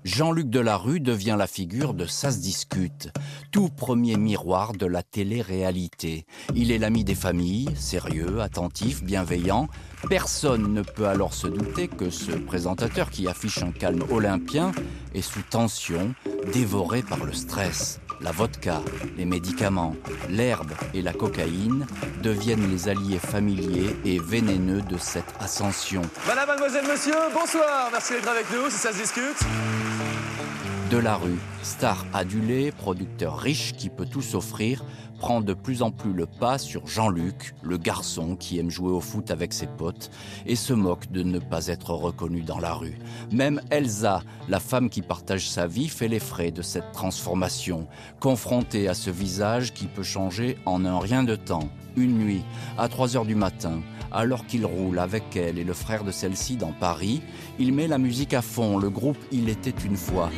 Jean-Luc 0.04 0.50
Delarue 0.50 1.00
devient 1.00 1.34
la 1.38 1.46
figure 1.46 1.94
de 1.94 2.04
Ça 2.04 2.30
se 2.30 2.38
discute, 2.38 3.10
tout 3.50 3.70
premier 3.70 4.16
miroir 4.16 4.74
de 4.74 4.84
la 4.84 5.02
télé-réalité. 5.02 6.26
Il 6.54 6.70
est 6.70 6.78
l'ami 6.78 7.04
des 7.04 7.14
familles, 7.14 7.70
sérieux, 7.74 8.42
attentif, 8.42 9.02
bienveillant. 9.02 9.66
Personne 10.10 10.74
ne 10.74 10.82
peut 10.82 11.08
alors 11.08 11.32
se 11.32 11.46
douter 11.46 11.88
que 11.88 12.10
ce 12.10 12.32
présentateur 12.32 13.10
qui 13.10 13.26
affiche 13.28 13.62
un 13.62 13.72
calme 13.72 14.04
olympien 14.10 14.72
est 15.14 15.22
sous 15.22 15.42
tension, 15.42 16.14
dévoré 16.52 17.02
par 17.02 17.24
le 17.24 17.32
stress. 17.32 17.98
La 18.20 18.30
vodka, 18.30 18.80
les 19.16 19.24
médicaments, 19.24 19.96
l'herbe 20.30 20.72
et 20.94 21.02
la 21.02 21.12
cocaïne 21.12 21.86
deviennent 22.22 22.70
les 22.70 22.88
alliés 22.88 23.18
familiers 23.18 23.96
et 24.04 24.18
vénéneux 24.18 24.82
de 24.82 24.96
cette 24.98 25.34
ascension. 25.40 26.02
Madame, 26.26 26.48
mademoiselle, 26.48 26.86
monsieur, 26.90 27.14
bonsoir. 27.32 27.88
Merci 27.92 28.14
d'être 28.14 28.28
avec 28.28 28.46
nous 28.50 28.70
si 28.70 28.78
ça 28.78 28.92
se 28.92 28.98
discute. 28.98 29.44
De 30.94 31.00
la 31.00 31.16
rue, 31.16 31.40
star 31.64 32.06
adulé, 32.12 32.70
producteur 32.70 33.36
riche 33.36 33.72
qui 33.72 33.88
peut 33.88 34.06
tout 34.06 34.22
s'offrir, 34.22 34.84
prend 35.18 35.40
de 35.40 35.52
plus 35.52 35.82
en 35.82 35.90
plus 35.90 36.12
le 36.12 36.26
pas 36.26 36.56
sur 36.56 36.86
Jean-Luc, 36.86 37.56
le 37.62 37.78
garçon 37.78 38.36
qui 38.36 38.60
aime 38.60 38.70
jouer 38.70 38.92
au 38.92 39.00
foot 39.00 39.32
avec 39.32 39.52
ses 39.52 39.66
potes 39.66 40.12
et 40.46 40.54
se 40.54 40.72
moque 40.72 41.10
de 41.10 41.24
ne 41.24 41.40
pas 41.40 41.66
être 41.66 41.90
reconnu 41.90 42.42
dans 42.42 42.60
la 42.60 42.74
rue. 42.74 42.96
Même 43.32 43.60
Elsa, 43.70 44.22
la 44.48 44.60
femme 44.60 44.88
qui 44.88 45.02
partage 45.02 45.48
sa 45.48 45.66
vie, 45.66 45.88
fait 45.88 46.06
les 46.06 46.20
frais 46.20 46.52
de 46.52 46.62
cette 46.62 46.92
transformation, 46.92 47.88
confrontée 48.20 48.86
à 48.86 48.94
ce 48.94 49.10
visage 49.10 49.74
qui 49.74 49.86
peut 49.86 50.04
changer 50.04 50.58
en 50.64 50.84
un 50.84 51.00
rien 51.00 51.24
de 51.24 51.34
temps. 51.34 51.70
Une 51.96 52.18
nuit, 52.18 52.44
à 52.78 52.88
3 52.88 53.16
heures 53.16 53.26
du 53.26 53.34
matin, 53.34 53.82
alors 54.12 54.46
qu'il 54.46 54.64
roule 54.64 55.00
avec 55.00 55.34
elle 55.34 55.58
et 55.58 55.64
le 55.64 55.74
frère 55.74 56.04
de 56.04 56.12
celle-ci 56.12 56.56
dans 56.56 56.72
Paris, 56.72 57.20
il 57.58 57.72
met 57.72 57.88
la 57.88 57.98
musique 57.98 58.32
à 58.32 58.42
fond, 58.42 58.78
le 58.78 58.90
groupe 58.90 59.18
Il 59.32 59.48
était 59.48 59.74
une 59.84 59.96
fois. 59.96 60.30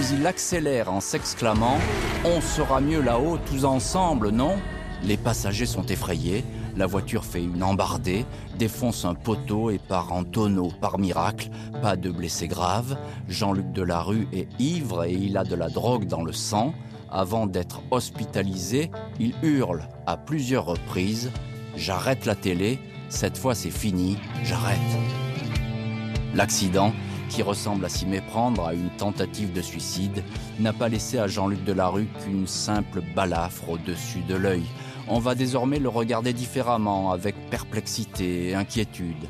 Il 0.00 0.26
accélère 0.28 0.92
en 0.92 1.00
s'exclamant⁇ 1.00 1.76
On 2.24 2.40
sera 2.40 2.80
mieux 2.80 3.00
là-haut 3.00 3.36
tous 3.36 3.64
ensemble, 3.64 4.30
non?⁇ 4.30 4.54
Les 5.02 5.16
passagers 5.16 5.66
sont 5.66 5.84
effrayés, 5.86 6.44
la 6.76 6.86
voiture 6.86 7.24
fait 7.24 7.42
une 7.42 7.64
embardée, 7.64 8.24
défonce 8.58 9.04
un 9.04 9.14
poteau 9.14 9.70
et 9.70 9.78
part 9.78 10.12
en 10.12 10.22
tonneau. 10.22 10.70
Par 10.80 10.98
miracle, 10.98 11.50
pas 11.82 11.96
de 11.96 12.10
blessés 12.10 12.46
graves. 12.46 12.96
Jean-Luc 13.28 13.72
Delarue 13.72 14.28
est 14.32 14.48
ivre 14.60 15.04
et 15.04 15.14
il 15.14 15.36
a 15.36 15.42
de 15.42 15.56
la 15.56 15.68
drogue 15.68 16.06
dans 16.06 16.22
le 16.22 16.32
sang. 16.32 16.74
Avant 17.10 17.46
d'être 17.46 17.82
hospitalisé, 17.90 18.92
il 19.18 19.34
hurle 19.42 19.82
à 20.06 20.16
plusieurs 20.16 20.66
reprises⁇ 20.66 21.26
J'arrête 21.76 22.24
la 22.24 22.36
télé, 22.36 22.78
cette 23.08 23.36
fois 23.36 23.56
c'est 23.56 23.70
fini, 23.70 24.16
j'arrête⁇ 24.44 24.78
L'accident 26.36 26.92
qui 27.28 27.42
ressemble 27.42 27.84
à 27.84 27.88
s'y 27.88 28.06
méprendre 28.06 28.66
à 28.66 28.74
une 28.74 28.90
tentative 28.90 29.52
de 29.52 29.62
suicide, 29.62 30.22
n'a 30.60 30.72
pas 30.72 30.88
laissé 30.88 31.18
à 31.18 31.26
Jean-Luc 31.26 31.62
Delarue 31.64 32.08
qu'une 32.24 32.46
simple 32.46 33.02
balafre 33.14 33.70
au-dessus 33.70 34.22
de 34.28 34.34
l'œil. 34.34 34.64
On 35.08 35.18
va 35.18 35.34
désormais 35.34 35.78
le 35.78 35.88
regarder 35.88 36.32
différemment, 36.32 37.12
avec 37.12 37.34
perplexité 37.50 38.50
et 38.50 38.54
inquiétude. 38.54 39.26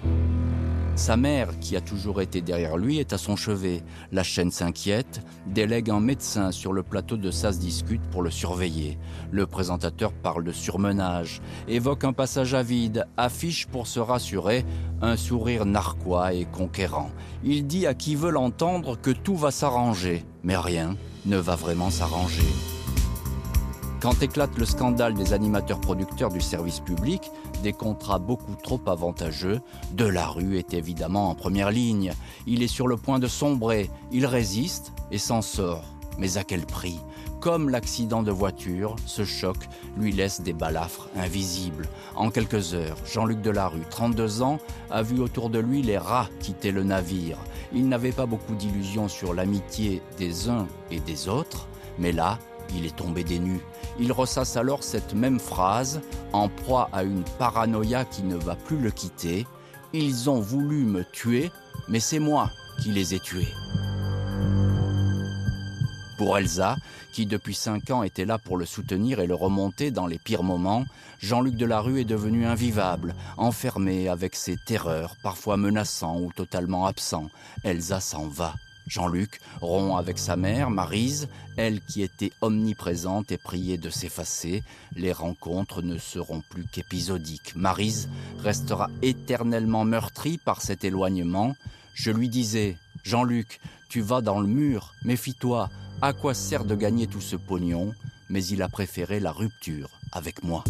Sa 0.99 1.17
mère, 1.17 1.57
qui 1.61 1.77
a 1.77 1.81
toujours 1.81 2.21
été 2.21 2.41
derrière 2.41 2.77
lui, 2.77 2.99
est 2.99 3.13
à 3.13 3.19
son 3.19 3.37
chevet. 3.37 3.85
La 4.11 4.25
chaîne 4.25 4.51
s'inquiète, 4.51 5.23
délègue 5.47 5.91
un 5.91 6.01
médecin 6.01 6.51
sur 6.51 6.73
le 6.73 6.83
plateau 6.83 7.17
de 7.17 7.31
SAS 7.31 7.61
Discute 7.61 8.03
pour 8.11 8.21
le 8.21 8.33
surveiller. 8.33 8.99
Le 9.31 9.47
présentateur 9.47 10.13
parle 10.13 10.43
de 10.43 10.51
surmenage, 10.51 11.41
évoque 11.69 12.03
un 12.03 12.13
passage 12.13 12.53
à 12.53 12.65
vide, 12.65 13.07
affiche 13.17 13.69
pour 13.69 13.87
se 13.87 14.01
rassurer 14.01 14.67
un 15.01 15.17
sourire 15.17 15.67
narquois 15.67 16.33
et 16.35 16.47
conquérant. 16.47 17.11
Il 17.45 17.69
dit 17.69 17.87
à 17.87 17.95
qui 17.95 18.17
veut 18.17 18.33
l'entendre 18.33 18.99
que 19.01 19.13
tout 19.13 19.37
va 19.37 19.53
s'arranger, 19.53 20.25
mais 20.43 20.57
rien 20.57 20.97
ne 21.27 21.37
va 21.37 21.55
vraiment 21.55 21.91
s'arranger. 21.91 22.43
Quand 24.01 24.23
éclate 24.23 24.57
le 24.57 24.65
scandale 24.65 25.15
des 25.15 25.33
animateurs 25.33 25.81
producteurs 25.81 26.31
du 26.31 26.41
service 26.41 26.79
public, 26.79 27.33
des 27.63 27.73
contrats 27.73 28.19
beaucoup 28.19 28.55
trop 28.55 28.81
avantageux, 28.87 29.61
Delarue 29.93 30.59
est 30.59 30.75
évidemment 30.75 31.31
en 31.31 31.35
première 31.35 31.71
ligne. 31.71 32.13
Il 32.47 32.63
est 32.63 32.69
sur 32.69 32.89
le 32.89 32.97
point 32.97 33.19
de 33.19 33.27
sombrer, 33.27 33.91
il 34.13 34.27
résiste 34.27 34.93
et 35.11 35.19
s'en 35.19 35.43
sort. 35.43 35.85
Mais 36.19 36.37
à 36.37 36.45
quel 36.45 36.67
prix? 36.67 36.99
Comme 37.41 37.69
l'accident 37.69 38.25
de 38.25 38.33
voiture, 38.33 38.97
ce 39.07 39.25
choc 39.25 39.57
lui 39.97 40.11
laisse 40.11 40.41
des 40.41 40.53
balafres 40.53 41.09
invisibles. 41.17 41.89
En 42.17 42.31
quelques 42.31 42.75
heures, 42.75 42.97
Jean-Luc 43.07 43.41
Delarue, 43.41 43.87
32 43.89 44.43
ans, 44.43 44.59
a 44.91 45.03
vu 45.03 45.21
autour 45.21 45.49
de 45.49 45.61
lui 45.61 45.83
les 45.83 45.99
rats 45.99 46.29
quitter 46.41 46.73
le 46.73 46.83
navire. 46.83 47.39
Il 47.73 47.89
n'avait 47.89 48.13
pas 48.13 48.27
beaucoup 48.27 48.57
d'illusions 48.57 49.07
sur 49.07 49.35
l'amitié 49.35 50.03
des 50.19 50.49
uns 50.49 50.67
et 50.91 50.99
des 50.99 51.29
autres, 51.29 51.69
mais 51.99 52.11
là, 52.11 52.41
il 52.75 52.87
est 52.87 52.97
tombé 52.97 53.23
des 53.23 53.39
nues. 53.39 53.61
Il 54.01 54.13
ressasse 54.13 54.57
alors 54.57 54.85
cette 54.85 55.15
même 55.15 55.41
phrase, 55.41 56.01
en 56.33 56.49
proie 56.49 56.89
à 56.93 57.03
une 57.03 57.25
paranoïa 57.39 58.05
qui 58.05 58.23
ne 58.23 58.37
va 58.37 58.55
plus 58.55 58.79
le 58.79 58.91
quitter. 58.91 59.47
Ils 59.93 60.31
ont 60.31 60.41
voulu 60.41 60.85
me 60.85 61.05
tuer, 61.05 61.51
mais 61.89 62.01
c'est 62.01 62.21
moi 62.21 62.51
qui 62.83 62.91
les 62.91 63.15
ai 63.15 63.19
tués. 63.19 63.49
Pour 66.17 66.39
Elsa, 66.39 66.77
qui 67.13 67.27
depuis 67.27 67.55
cinq 67.55 67.91
ans 67.91 68.03
était 68.03 68.25
là 68.25 68.39
pour 68.39 68.57
le 68.57 68.67
soutenir 68.67 69.21
et 69.21 69.27
le 69.27 69.35
remonter 69.35 69.91
dans 69.91 70.07
les 70.07 70.19
pires 70.19 70.43
moments, 70.43 70.85
Jean-Luc 71.21 71.57
Delarue 71.57 72.01
est 72.01 72.05
devenu 72.05 72.47
invivable, 72.47 73.15
enfermé 73.37 74.09
avec 74.09 74.37
ses 74.37 74.57
terreurs, 74.57 75.17
parfois 75.23 75.57
menaçants 75.57 76.21
ou 76.21 76.31
totalement 76.33 76.87
absents. 76.87 77.29
Elsa 77.65 78.01
s'en 78.01 78.29
va. 78.29 78.55
Jean-Luc 78.89 79.41
rompt 79.61 79.99
avec 79.99 80.19
sa 80.19 80.37
mère, 80.37 80.71
Marise, 80.71 81.29
elle 81.57 81.81
qui 81.81 82.03
était 82.03 82.33
omniprésente 82.41 83.31
et 83.31 83.39
priée 83.39 83.79
de 83.79 83.91
s'effacer. 83.91 84.63
Les 84.97 85.13
rencontres 85.13 85.83
ne 85.83 85.99
seront 85.99 86.43
plus 86.49 86.65
qu'épisodiques. 86.65 87.55
Marise 87.55 88.09
restera 88.43 88.89
éternellement 89.03 89.85
meurtrie 89.85 90.39
par 90.39 90.63
cet 90.63 90.85
éloignement. 90.85 91.55
Je 91.95 92.11
lui 92.11 92.29
disais, 92.29 92.77
Jean-Luc, 93.05 93.61
tu 93.89 94.01
vas 94.01 94.21
dans 94.21 94.41
le 94.41 94.49
mur, 94.49 94.95
méfie-toi, 95.05 95.71
à 96.01 96.13
quoi 96.13 96.35
sert 96.35 96.65
de 96.65 96.75
gagner 96.75 97.07
tout 97.07 97.21
ce 97.21 97.37
pognon? 97.37 97.93
Mais 98.31 98.45
il 98.45 98.63
a 98.63 98.69
préféré 98.69 99.21
la 99.21 99.33
rupture 99.33 99.91
avec 100.13 100.45
moi. 100.45 100.65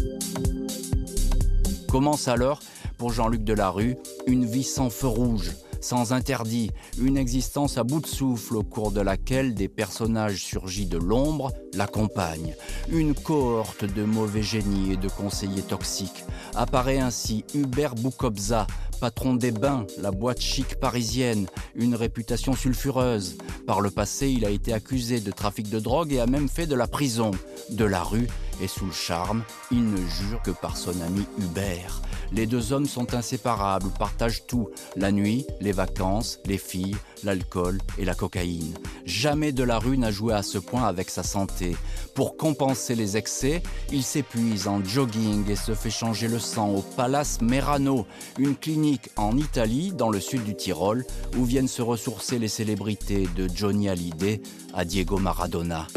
Commence 1.89 2.27
alors, 2.27 2.59
pour 2.97 3.11
Jean-Luc 3.11 3.43
Delarue, 3.43 3.97
une 4.27 4.45
vie 4.45 4.63
sans 4.63 4.89
feu 4.89 5.07
rouge, 5.07 5.51
sans 5.81 6.13
interdit, 6.13 6.71
une 6.99 7.17
existence 7.17 7.77
à 7.77 7.83
bout 7.83 8.01
de 8.01 8.07
souffle 8.07 8.57
au 8.57 8.63
cours 8.63 8.91
de 8.91 9.01
laquelle 9.01 9.53
des 9.53 9.67
personnages 9.67 10.43
surgis 10.43 10.85
de 10.85 10.97
l'ombre 10.97 11.51
l'accompagnent. 11.73 12.55
Une 12.89 13.13
cohorte 13.13 13.85
de 13.85 14.03
mauvais 14.03 14.43
génies 14.43 14.93
et 14.93 14.97
de 14.97 15.07
conseillers 15.07 15.61
toxiques. 15.61 16.25
Apparaît 16.55 16.99
ainsi 16.99 17.45
Hubert 17.53 17.95
Boukobza, 17.95 18.67
patron 18.99 19.33
des 19.33 19.51
bains, 19.51 19.85
la 20.01 20.11
boîte 20.11 20.41
chic 20.41 20.75
parisienne, 20.75 21.47
une 21.75 21.95
réputation 21.95 22.53
sulfureuse. 22.53 23.37
Par 23.65 23.81
le 23.81 23.91
passé, 23.91 24.29
il 24.29 24.45
a 24.45 24.49
été 24.49 24.73
accusé 24.73 25.19
de 25.19 25.31
trafic 25.31 25.69
de 25.69 25.79
drogue 25.79 26.13
et 26.13 26.19
a 26.19 26.27
même 26.27 26.49
fait 26.49 26.67
de 26.67 26.75
la 26.75 26.87
prison. 26.87 27.31
De 27.69 27.85
la 27.85 28.03
rue 28.03 28.27
et 28.61 28.67
sous 28.67 28.85
le 28.85 28.91
charme, 28.91 29.43
il 29.71 29.89
ne 29.89 29.97
jure 29.97 30.41
que 30.43 30.51
par 30.51 30.77
son 30.77 30.99
ami 31.01 31.25
Hubert. 31.39 32.01
Les 32.31 32.45
deux 32.45 32.73
hommes 32.73 32.85
sont 32.85 33.13
inséparables, 33.15 33.89
partagent 33.97 34.45
tout. 34.45 34.69
La 34.95 35.11
nuit, 35.11 35.45
les 35.61 35.71
vacances, 35.71 36.39
les 36.45 36.57
filles, 36.57 36.95
l'alcool 37.23 37.79
et 37.97 38.05
la 38.05 38.13
cocaïne. 38.13 38.75
Jamais 39.05 39.51
de 39.51 39.63
la 39.63 39.79
rue 39.79 39.97
n'a 39.97 40.11
joué 40.11 40.33
à 40.33 40.43
ce 40.43 40.57
point 40.57 40.83
avec 40.83 41.09
sa 41.09 41.23
santé. 41.23 41.75
Pour 42.13 42.37
compenser 42.37 42.95
les 42.95 43.17
excès, 43.17 43.63
il 43.91 44.03
s'épuise 44.03 44.67
en 44.67 44.83
jogging 44.83 45.49
et 45.49 45.55
se 45.55 45.73
fait 45.73 45.89
changer 45.89 46.27
le 46.27 46.39
sang 46.39 46.69
au 46.69 46.81
Palace 46.81 47.41
Merano, 47.41 48.05
une 48.37 48.55
clinique 48.55 49.09
en 49.15 49.37
Italie, 49.37 49.91
dans 49.91 50.09
le 50.09 50.19
sud 50.19 50.43
du 50.43 50.55
Tyrol, 50.55 51.05
où 51.37 51.45
viennent 51.45 51.67
se 51.67 51.81
ressourcer 51.81 52.37
les 52.37 52.47
célébrités 52.47 53.27
de 53.35 53.49
Johnny 53.53 53.89
Hallyday 53.89 54.41
à 54.73 54.85
Diego 54.85 55.17
Maradona. 55.17 55.87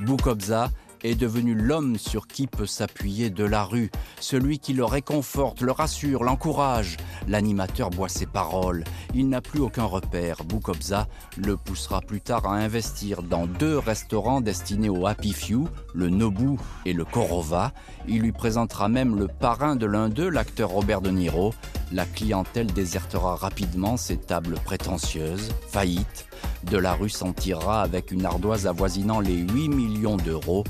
Boukobza 0.00 0.70
est 1.02 1.14
devenu 1.14 1.54
l'homme 1.54 1.96
sur 1.96 2.26
qui 2.26 2.46
peut 2.46 2.66
s'appuyer 2.66 3.30
de 3.30 3.44
la 3.44 3.64
rue, 3.64 3.90
celui 4.20 4.58
qui 4.58 4.72
le 4.72 4.84
réconforte, 4.84 5.60
le 5.60 5.72
rassure, 5.72 6.24
l'encourage. 6.24 6.96
L'animateur 7.26 7.90
boit 7.90 8.08
ses 8.08 8.26
paroles. 8.26 8.84
Il 9.14 9.28
n'a 9.28 9.40
plus 9.40 9.60
aucun 9.60 9.84
repère. 9.84 10.44
Boukobza 10.44 11.08
le 11.36 11.56
poussera 11.56 12.00
plus 12.00 12.20
tard 12.20 12.46
à 12.46 12.54
investir 12.54 13.22
dans 13.22 13.46
deux 13.46 13.78
restaurants 13.78 14.40
destinés 14.40 14.88
aux 14.88 15.06
Happy 15.06 15.32
Few, 15.32 15.68
le 15.94 16.08
Nobu 16.08 16.56
et 16.84 16.92
le 16.92 17.04
Korova. 17.04 17.72
Il 18.06 18.22
lui 18.22 18.32
présentera 18.32 18.88
même 18.88 19.16
le 19.16 19.28
parrain 19.28 19.76
de 19.76 19.86
l'un 19.86 20.08
d'eux, 20.08 20.28
l'acteur 20.28 20.70
Robert 20.70 21.00
De 21.00 21.10
Niro. 21.10 21.54
La 21.92 22.04
clientèle 22.06 22.72
désertera 22.72 23.36
rapidement 23.36 23.96
ces 23.96 24.16
tables 24.16 24.56
prétentieuses, 24.64 25.50
faillites. 25.68 26.27
De 26.64 26.78
la 26.78 26.94
rue 26.94 27.10
s'en 27.10 27.32
tirera 27.32 27.82
avec 27.82 28.10
une 28.10 28.26
ardoise 28.26 28.66
avoisinant 28.66 29.20
les 29.20 29.36
8 29.36 29.68
millions 29.68 30.16
d'euros 30.16 30.64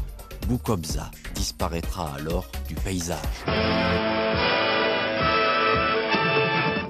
Boukobza 0.46 1.10
disparaîtra 1.34 2.14
alors 2.14 2.46
du 2.66 2.74
paysage. 2.74 3.18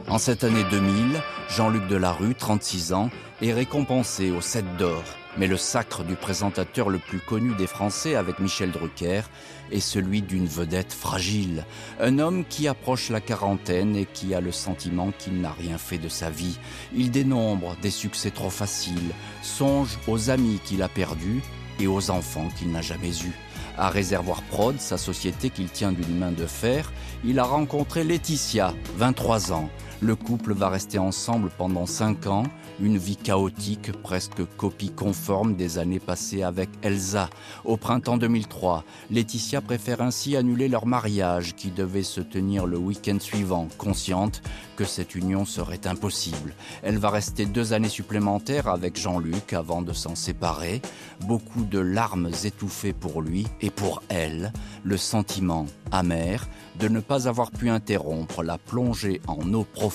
En 0.08 0.18
cette 0.18 0.44
année 0.44 0.64
2000, 0.70 1.20
Jean-Luc 1.48 1.86
Delarue, 1.88 2.34
36 2.34 2.92
ans, 2.92 3.10
est 3.42 3.52
récompensé 3.52 4.30
au 4.30 4.40
7 4.40 4.76
d'or. 4.76 5.02
Mais 5.38 5.46
le 5.46 5.56
sacre 5.56 6.02
du 6.02 6.16
présentateur 6.16 6.90
le 6.90 6.98
plus 6.98 7.20
connu 7.20 7.54
des 7.54 7.68
Français 7.68 8.16
avec 8.16 8.40
Michel 8.40 8.72
Drucker 8.72 9.22
est 9.70 9.78
celui 9.78 10.20
d'une 10.20 10.48
vedette 10.48 10.92
fragile. 10.92 11.64
Un 12.00 12.18
homme 12.18 12.44
qui 12.44 12.66
approche 12.66 13.10
la 13.10 13.20
quarantaine 13.20 13.94
et 13.94 14.04
qui 14.04 14.34
a 14.34 14.40
le 14.40 14.50
sentiment 14.50 15.12
qu'il 15.16 15.40
n'a 15.40 15.52
rien 15.52 15.78
fait 15.78 15.98
de 15.98 16.08
sa 16.08 16.28
vie. 16.28 16.58
Il 16.92 17.12
dénombre 17.12 17.76
des 17.80 17.90
succès 17.90 18.32
trop 18.32 18.50
faciles, 18.50 19.14
songe 19.42 19.96
aux 20.08 20.30
amis 20.30 20.58
qu'il 20.64 20.82
a 20.82 20.88
perdus 20.88 21.40
et 21.78 21.86
aux 21.86 22.10
enfants 22.10 22.48
qu'il 22.58 22.72
n'a 22.72 22.82
jamais 22.82 23.16
eus. 23.22 23.36
À 23.76 23.90
Réservoir 23.90 24.42
Prod, 24.42 24.80
sa 24.80 24.98
société 24.98 25.50
qu'il 25.50 25.68
tient 25.68 25.92
d'une 25.92 26.18
main 26.18 26.32
de 26.32 26.46
fer, 26.46 26.92
il 27.24 27.38
a 27.38 27.44
rencontré 27.44 28.02
Laetitia, 28.02 28.74
23 28.96 29.52
ans. 29.52 29.70
Le 30.00 30.14
couple 30.14 30.52
va 30.52 30.68
rester 30.68 31.00
ensemble 31.00 31.50
pendant 31.58 31.84
5 31.84 32.28
ans, 32.28 32.44
une 32.80 32.98
vie 32.98 33.16
chaotique, 33.16 33.90
presque 34.00 34.44
copie 34.56 34.90
conforme 34.90 35.56
des 35.56 35.78
années 35.78 35.98
passées 35.98 36.44
avec 36.44 36.68
Elsa. 36.82 37.28
Au 37.64 37.76
printemps 37.76 38.16
2003, 38.16 38.84
Laetitia 39.10 39.60
préfère 39.60 40.00
ainsi 40.00 40.36
annuler 40.36 40.68
leur 40.68 40.86
mariage 40.86 41.56
qui 41.56 41.72
devait 41.72 42.04
se 42.04 42.20
tenir 42.20 42.64
le 42.64 42.78
week-end 42.78 43.18
suivant, 43.18 43.66
consciente 43.76 44.40
que 44.76 44.84
cette 44.84 45.16
union 45.16 45.44
serait 45.44 45.84
impossible. 45.88 46.54
Elle 46.84 46.98
va 46.98 47.10
rester 47.10 47.44
deux 47.44 47.72
années 47.72 47.88
supplémentaires 47.88 48.68
avec 48.68 48.96
Jean-Luc 48.96 49.52
avant 49.52 49.82
de 49.82 49.92
s'en 49.92 50.14
séparer. 50.14 50.80
Beaucoup 51.22 51.64
de 51.64 51.80
larmes 51.80 52.30
étouffées 52.44 52.92
pour 52.92 53.20
lui 53.20 53.48
et 53.60 53.70
pour 53.70 54.04
elle, 54.08 54.52
le 54.84 54.96
sentiment 54.96 55.66
amer 55.90 56.46
de 56.78 56.86
ne 56.86 57.00
pas 57.00 57.26
avoir 57.26 57.50
pu 57.50 57.68
interrompre 57.70 58.44
la 58.44 58.58
plongée 58.58 59.20
en 59.26 59.52
eau 59.52 59.64
profonde 59.64 59.87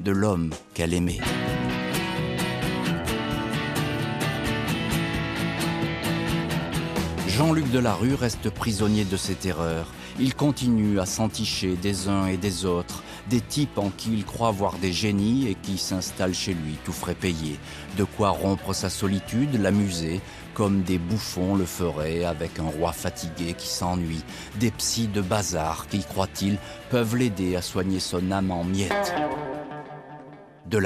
de 0.00 0.12
l'homme 0.12 0.50
qu'elle 0.74 0.94
aimait. 0.94 1.20
Jean-Luc 7.26 7.70
Delarue 7.70 8.14
reste 8.14 8.50
prisonnier 8.50 9.04
de 9.04 9.16
ses 9.16 9.34
terreurs. 9.34 9.86
Il 10.18 10.34
continue 10.34 11.00
à 11.00 11.06
s'enticher 11.06 11.74
des 11.74 12.08
uns 12.08 12.26
et 12.26 12.36
des 12.36 12.66
autres, 12.66 13.02
des 13.28 13.40
types 13.40 13.78
en 13.78 13.90
qui 13.90 14.12
il 14.12 14.24
croit 14.24 14.50
voir 14.50 14.74
des 14.78 14.92
génies 14.92 15.48
et 15.48 15.54
qui 15.54 15.78
s'installent 15.78 16.34
chez 16.34 16.52
lui, 16.52 16.76
tout 16.84 16.92
frais 16.92 17.14
payé. 17.14 17.58
De 17.96 18.04
quoi 18.04 18.30
rompre 18.30 18.74
sa 18.74 18.90
solitude, 18.90 19.60
l'amuser, 19.60 20.20
comme 20.54 20.82
des 20.82 20.98
bouffons 20.98 21.54
le 21.54 21.64
feraient 21.64 22.24
avec 22.24 22.58
un 22.58 22.68
roi 22.68 22.92
fatigué 22.92 23.54
qui 23.56 23.68
s'ennuie, 23.68 24.24
des 24.58 24.70
psys 24.70 25.08
de 25.08 25.20
bazar 25.20 25.86
qui, 25.88 26.00
croit-il, 26.00 26.58
peuvent 26.90 27.16
l'aider 27.16 27.56
à 27.56 27.62
soigner 27.62 28.00
son 28.00 28.30
âme 28.30 28.50
en 28.50 28.64
miettes 28.64 29.14
de 30.70 30.80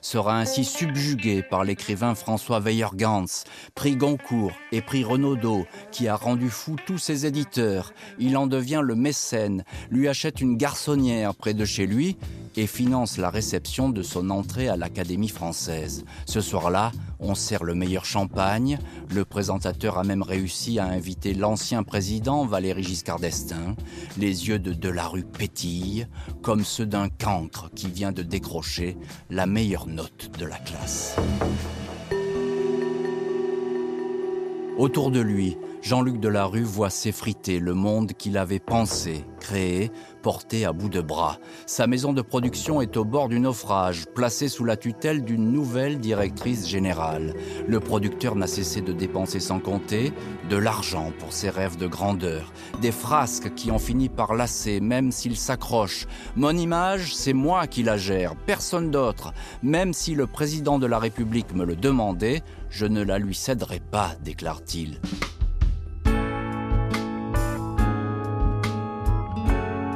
sera 0.00 0.38
ainsi 0.38 0.64
subjugué 0.64 1.42
par 1.42 1.64
l'écrivain 1.64 2.14
François 2.14 2.58
Weyergans, 2.58 3.44
prix 3.74 3.96
Goncourt 3.96 4.52
et 4.72 4.80
prix 4.80 5.04
Renaudot, 5.04 5.66
qui 5.92 6.08
a 6.08 6.16
rendu 6.16 6.48
fou 6.48 6.76
tous 6.86 6.98
ses 6.98 7.26
éditeurs. 7.26 7.92
Il 8.18 8.36
en 8.36 8.46
devient 8.46 8.80
le 8.82 8.94
mécène, 8.94 9.64
lui 9.90 10.08
achète 10.08 10.40
une 10.40 10.56
garçonnière 10.56 11.34
près 11.34 11.54
de 11.54 11.64
chez 11.64 11.86
lui 11.86 12.16
et 12.56 12.66
finance 12.66 13.18
la 13.18 13.30
réception 13.30 13.90
de 13.90 14.02
son 14.02 14.30
entrée 14.30 14.68
à 14.68 14.76
l'Académie 14.76 15.28
française. 15.28 16.04
Ce 16.26 16.40
soir-là, 16.40 16.90
on 17.20 17.34
sert 17.34 17.64
le 17.64 17.74
meilleur 17.74 18.04
champagne. 18.04 18.78
Le 19.10 19.24
présentateur 19.24 19.98
a 19.98 20.04
même 20.04 20.22
réussi 20.22 20.78
à 20.78 20.86
inviter 20.86 21.34
l'ancien 21.34 21.82
président 21.82 22.46
Valéry 22.46 22.82
Giscard 22.82 23.20
d'Estaing. 23.20 23.76
Les 24.18 24.48
yeux 24.48 24.58
de 24.58 24.72
Delarue 24.72 25.24
pétillent, 25.24 26.06
comme 26.42 26.64
ceux 26.64 26.86
d'un 26.86 27.08
cancre 27.08 27.70
qui 27.74 27.88
vient 27.88 28.12
de 28.12 28.22
décrocher 28.22 28.96
la 29.28 29.46
meilleure 29.46 29.86
note 29.86 30.30
de 30.38 30.46
la 30.46 30.58
classe. 30.58 31.16
Autour 34.80 35.10
de 35.10 35.20
lui, 35.20 35.58
Jean-Luc 35.82 36.20
Delarue 36.20 36.62
voit 36.62 36.88
s'effriter 36.88 37.58
le 37.58 37.74
monde 37.74 38.12
qu'il 38.14 38.38
avait 38.38 38.58
pensé, 38.58 39.26
créé, 39.38 39.90
porté 40.22 40.64
à 40.64 40.72
bout 40.72 40.88
de 40.88 41.02
bras. 41.02 41.36
Sa 41.66 41.86
maison 41.86 42.14
de 42.14 42.22
production 42.22 42.80
est 42.80 42.96
au 42.96 43.04
bord 43.04 43.28
du 43.28 43.40
naufrage, 43.40 44.06
placée 44.14 44.48
sous 44.48 44.64
la 44.64 44.78
tutelle 44.78 45.22
d'une 45.22 45.52
nouvelle 45.52 45.98
directrice 45.98 46.66
générale. 46.66 47.34
Le 47.68 47.78
producteur 47.78 48.36
n'a 48.36 48.46
cessé 48.46 48.80
de 48.80 48.94
dépenser 48.94 49.38
sans 49.38 49.58
compter, 49.58 50.14
de 50.48 50.56
l'argent 50.56 51.12
pour 51.18 51.34
ses 51.34 51.50
rêves 51.50 51.76
de 51.76 51.86
grandeur, 51.86 52.50
des 52.80 52.92
frasques 52.92 53.54
qui 53.54 53.70
ont 53.70 53.78
fini 53.78 54.08
par 54.08 54.32
lasser, 54.32 54.80
même 54.80 55.12
s'il 55.12 55.36
s'accroche. 55.36 56.06
Mon 56.36 56.56
image, 56.56 57.14
c'est 57.14 57.34
moi 57.34 57.66
qui 57.66 57.82
la 57.82 57.98
gère, 57.98 58.34
personne 58.34 58.90
d'autre. 58.90 59.34
Même 59.62 59.92
si 59.92 60.14
le 60.14 60.26
président 60.26 60.78
de 60.78 60.86
la 60.86 60.98
République 60.98 61.54
me 61.54 61.66
le 61.66 61.76
demandait, 61.76 62.42
je 62.70 62.86
ne 62.86 63.02
la 63.02 63.18
lui 63.18 63.34
céderai 63.34 63.80
pas, 63.80 64.14
déclare-t-il. 64.22 65.00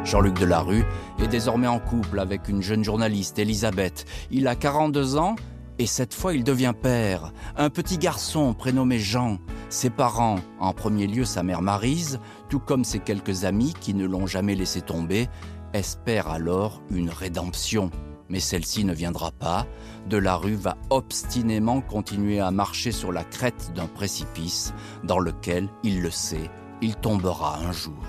Jean-Luc 0.05 0.39
Delarue 0.39 0.85
est 1.19 1.29
désormais 1.29 1.67
en 1.67 1.79
couple 1.79 2.19
avec 2.19 2.49
une 2.49 2.63
jeune 2.63 2.85
journaliste, 2.85 3.39
Elisabeth. 3.39 4.05
Il 4.31 4.47
a 4.47 4.55
42 4.55 5.17
ans 5.17 5.37
et 5.79 5.87
cette 5.87 6.15
fois 6.15 6.35
il 6.35 6.45
devient 6.45 6.75
père. 6.81 7.33
Un 7.57 7.71
petit 7.71 7.99
garçon 7.99 8.55
prénommé 8.55 8.99
Jean. 8.99 9.39
Ses 9.71 9.91
parents, 9.91 10.39
en 10.61 10.73
premier 10.73 11.07
lieu 11.07 11.25
sa 11.25 11.43
mère 11.43 11.63
Marise, 11.63 12.21
tout 12.49 12.61
comme 12.61 12.85
ses 12.85 13.01
quelques 13.01 13.45
amis 13.45 13.75
qui 13.81 13.95
ne 13.95 14.07
l'ont 14.07 14.27
jamais 14.27 14.55
laissé 14.55 14.83
tomber, 14.83 15.29
espèrent 15.73 16.29
alors 16.29 16.83
une 16.91 17.11
rédemption. 17.11 17.91
Mais 18.29 18.41
celle-ci 18.41 18.85
ne 18.85 18.95
viendra 18.95 19.33
pas. 19.33 19.67
Delarue 20.09 20.57
va 20.57 20.77
obstinément 20.91 21.81
continuer 21.81 22.41
à 22.41 22.51
marcher 22.51 22.93
sur 22.93 23.13
la 23.13 23.25
crête 23.25 23.73
d'un 23.75 23.87
précipice 23.87 24.73
dans 25.03 25.19
lequel, 25.19 25.69
il 25.83 26.03
le 26.03 26.11
sait, 26.11 26.51
il 26.81 26.97
tombera 26.97 27.59
un 27.59 27.73
jour. 27.73 28.03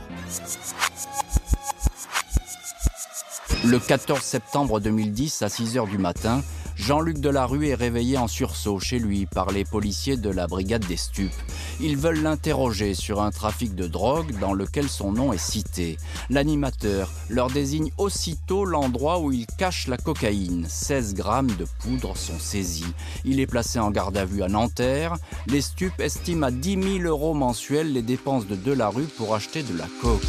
Le 3.65 3.79
14 3.79 4.21
septembre 4.21 4.79
2010, 4.79 5.41
à 5.41 5.49
6 5.49 5.77
h 5.77 5.89
du 5.89 5.97
matin, 5.97 6.41
Jean-Luc 6.75 7.19
Delarue 7.19 7.67
est 7.67 7.75
réveillé 7.75 8.17
en 8.17 8.27
sursaut 8.27 8.79
chez 8.79 8.99
lui 8.99 9.25
par 9.25 9.51
les 9.51 9.63
policiers 9.63 10.17
de 10.17 10.29
la 10.29 10.45
brigade 10.45 10.85
des 10.85 10.97
stupes. 10.97 11.31
Ils 11.79 11.97
veulent 11.97 12.21
l'interroger 12.21 12.93
sur 12.93 13.21
un 13.21 13.31
trafic 13.31 13.75
de 13.75 13.87
drogue 13.87 14.37
dans 14.39 14.53
lequel 14.53 14.89
son 14.89 15.11
nom 15.11 15.33
est 15.33 15.37
cité. 15.37 15.97
L'animateur 16.29 17.11
leur 17.29 17.49
désigne 17.49 17.91
aussitôt 17.97 18.65
l'endroit 18.65 19.19
où 19.19 19.31
il 19.31 19.45
cache 19.45 19.87
la 19.87 19.97
cocaïne. 19.97 20.65
16 20.69 21.15
grammes 21.15 21.51
de 21.57 21.65
poudre 21.79 22.15
sont 22.17 22.39
saisis. 22.39 22.93
Il 23.23 23.39
est 23.39 23.47
placé 23.47 23.79
en 23.79 23.91
garde 23.91 24.17
à 24.17 24.25
vue 24.25 24.43
à 24.43 24.47
Nanterre. 24.47 25.15
Les 25.47 25.61
stupes 25.61 25.99
estiment 25.99 26.47
à 26.47 26.51
10 26.51 26.99
000 26.99 27.03
euros 27.05 27.33
mensuels 27.33 27.93
les 27.93 28.01
dépenses 28.01 28.47
de 28.47 28.55
Delarue 28.55 29.07
pour 29.17 29.33
acheter 29.33 29.63
de 29.63 29.77
la 29.77 29.87
coke. 30.01 30.21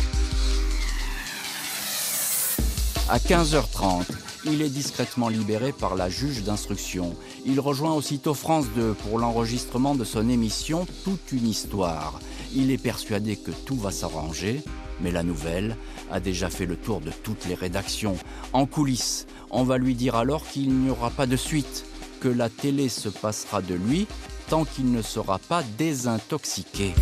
À 3.09 3.18
15h30, 3.18 4.04
il 4.46 4.62
est 4.62 4.70
discrètement 4.70 5.28
libéré 5.28 5.72
par 5.72 5.94
la 5.96 6.09
juge 6.09 6.42
d'instruction. 6.42 7.14
Il 7.44 7.61
rejoint 7.61 7.94
aussitôt 7.94 8.35
France 8.35 8.66
2 8.74 8.94
pour 8.94 9.18
l'enregistrement 9.18 9.94
de 9.94 10.04
son 10.04 10.28
émission 10.28 10.87
Toute 11.04 11.32
une 11.32 11.48
histoire. 11.48 12.20
Il 12.54 12.70
est 12.70 12.78
persuadé 12.78 13.37
que 13.37 13.50
tout 13.50 13.76
va 13.76 13.90
s'arranger, 13.90 14.62
mais 15.00 15.11
la 15.11 15.22
nouvelle 15.22 15.76
a 16.11 16.20
déjà 16.20 16.50
fait 16.50 16.66
le 16.66 16.76
tour 16.76 17.00
de 17.00 17.11
toutes 17.11 17.46
les 17.46 17.54
rédactions. 17.54 18.16
En 18.52 18.66
coulisses, 18.66 19.26
on 19.50 19.64
va 19.64 19.78
lui 19.78 19.94
dire 19.94 20.14
alors 20.14 20.46
qu'il 20.46 20.70
n'y 20.70 20.90
aura 20.90 21.11
pas 21.11 21.26
de 21.26 21.37
suite, 21.37 21.85
que 22.20 22.28
la 22.28 22.48
télé 22.48 22.88
se 22.88 23.09
passera 23.09 23.62
de 23.62 23.74
lui 23.74 24.06
tant 24.48 24.64
qu'il 24.64 24.92
ne 24.92 25.02
sera 25.02 25.38
pas 25.38 25.62
désintoxiqué. 25.76 26.94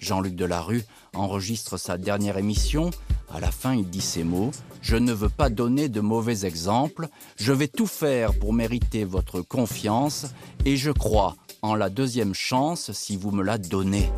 Jean-Luc 0.00 0.34
Delarue 0.34 0.84
enregistre 1.14 1.76
sa 1.76 1.96
dernière 1.96 2.36
émission. 2.36 2.90
À 3.32 3.40
la 3.40 3.50
fin, 3.50 3.74
il 3.74 3.88
dit 3.88 4.00
ces 4.00 4.24
mots 4.24 4.52
Je 4.80 4.96
ne 4.96 5.12
veux 5.12 5.28
pas 5.28 5.50
donner 5.50 5.88
de 5.88 6.00
mauvais 6.00 6.46
exemples. 6.46 7.08
Je 7.36 7.52
vais 7.52 7.68
tout 7.68 7.86
faire 7.86 8.38
pour 8.38 8.52
mériter 8.52 9.04
votre 9.04 9.40
confiance 9.40 10.26
et 10.64 10.76
je 10.76 10.90
crois 10.90 11.36
en 11.62 11.74
la 11.74 11.90
deuxième 11.90 12.34
chance 12.34 12.92
si 12.92 13.16
vous 13.16 13.30
me 13.30 13.42
la 13.42 13.58
donnez. 13.58 14.10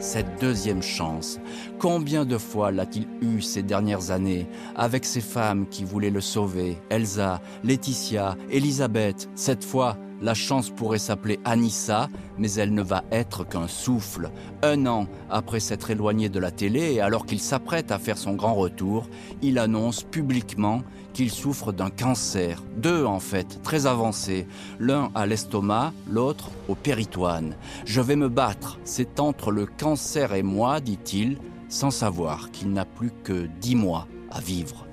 Cette 0.00 0.40
deuxième 0.40 0.82
chance, 0.82 1.38
combien 1.78 2.24
de 2.24 2.36
fois 2.36 2.72
l'a-t-il 2.72 3.06
eue 3.20 3.40
ces 3.40 3.62
dernières 3.62 4.10
années 4.10 4.48
avec 4.74 5.04
ces 5.04 5.20
femmes 5.20 5.68
qui 5.68 5.84
voulaient 5.84 6.10
le 6.10 6.20
sauver? 6.20 6.76
Elsa, 6.90 7.40
Laetitia, 7.62 8.36
Elisabeth. 8.50 9.28
Cette 9.36 9.64
fois, 9.64 9.96
la 10.22 10.34
chance 10.34 10.70
pourrait 10.70 10.98
s'appeler 10.98 11.40
Anissa, 11.44 12.08
mais 12.38 12.52
elle 12.52 12.72
ne 12.72 12.82
va 12.82 13.04
être 13.10 13.44
qu'un 13.46 13.66
souffle. 13.66 14.30
Un 14.62 14.86
an 14.86 15.06
après 15.28 15.60
s'être 15.60 15.90
éloigné 15.90 16.28
de 16.28 16.38
la 16.38 16.50
télé 16.50 16.94
et 16.94 17.00
alors 17.00 17.26
qu'il 17.26 17.40
s'apprête 17.40 17.90
à 17.90 17.98
faire 17.98 18.16
son 18.16 18.34
grand 18.34 18.54
retour, 18.54 19.08
il 19.42 19.58
annonce 19.58 20.04
publiquement 20.04 20.82
qu'il 21.12 21.30
souffre 21.30 21.72
d'un 21.72 21.90
cancer. 21.90 22.62
Deux 22.76 23.04
en 23.04 23.18
fait, 23.18 23.60
très 23.62 23.86
avancés. 23.86 24.46
L'un 24.78 25.10
à 25.14 25.26
l'estomac, 25.26 25.92
l'autre 26.08 26.50
au 26.68 26.74
péritoine. 26.74 27.56
Je 27.84 28.00
vais 28.00 28.16
me 28.16 28.28
battre, 28.28 28.78
c'est 28.84 29.20
entre 29.20 29.50
le 29.50 29.66
cancer 29.66 30.32
et 30.34 30.42
moi, 30.42 30.80
dit-il, 30.80 31.36
sans 31.68 31.90
savoir 31.90 32.50
qu'il 32.50 32.72
n'a 32.72 32.84
plus 32.84 33.12
que 33.24 33.48
dix 33.60 33.74
mois 33.74 34.06
à 34.30 34.40
vivre. 34.40 34.86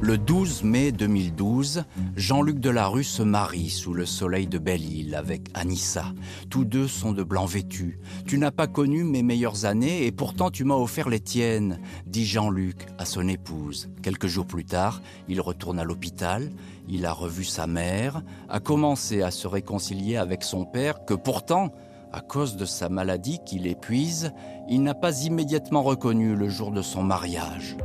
Le 0.00 0.16
12 0.16 0.62
mai 0.62 0.92
2012, 0.92 1.82
Jean-Luc 2.14 2.60
Delarue 2.60 3.02
se 3.02 3.24
marie 3.24 3.68
sous 3.68 3.92
le 3.92 4.06
soleil 4.06 4.46
de 4.46 4.58
Belle-Île 4.58 5.16
avec 5.16 5.48
Anissa. 5.54 6.04
Tous 6.50 6.64
deux 6.64 6.86
sont 6.86 7.10
de 7.10 7.24
blanc 7.24 7.46
vêtus. 7.46 7.98
Tu 8.24 8.38
n'as 8.38 8.52
pas 8.52 8.68
connu 8.68 9.02
mes 9.02 9.24
meilleures 9.24 9.64
années 9.64 10.06
et 10.06 10.12
pourtant 10.12 10.52
tu 10.52 10.62
m'as 10.62 10.76
offert 10.76 11.08
les 11.08 11.18
tiennes, 11.18 11.80
dit 12.06 12.24
Jean-Luc 12.24 12.86
à 12.96 13.04
son 13.04 13.26
épouse. 13.26 13.90
Quelques 14.00 14.28
jours 14.28 14.46
plus 14.46 14.64
tard, 14.64 15.02
il 15.28 15.40
retourne 15.40 15.80
à 15.80 15.84
l'hôpital. 15.84 16.52
Il 16.88 17.04
a 17.04 17.12
revu 17.12 17.42
sa 17.42 17.66
mère, 17.66 18.22
a 18.48 18.60
commencé 18.60 19.22
à 19.22 19.32
se 19.32 19.48
réconcilier 19.48 20.16
avec 20.16 20.44
son 20.44 20.64
père 20.64 21.04
que 21.06 21.14
pourtant, 21.14 21.72
à 22.12 22.20
cause 22.20 22.56
de 22.56 22.66
sa 22.66 22.88
maladie 22.88 23.40
qui 23.44 23.58
l'épuise, 23.58 24.32
il 24.68 24.84
n'a 24.84 24.94
pas 24.94 25.22
immédiatement 25.22 25.82
reconnu 25.82 26.36
le 26.36 26.48
jour 26.48 26.70
de 26.70 26.82
son 26.82 27.02
mariage. 27.02 27.76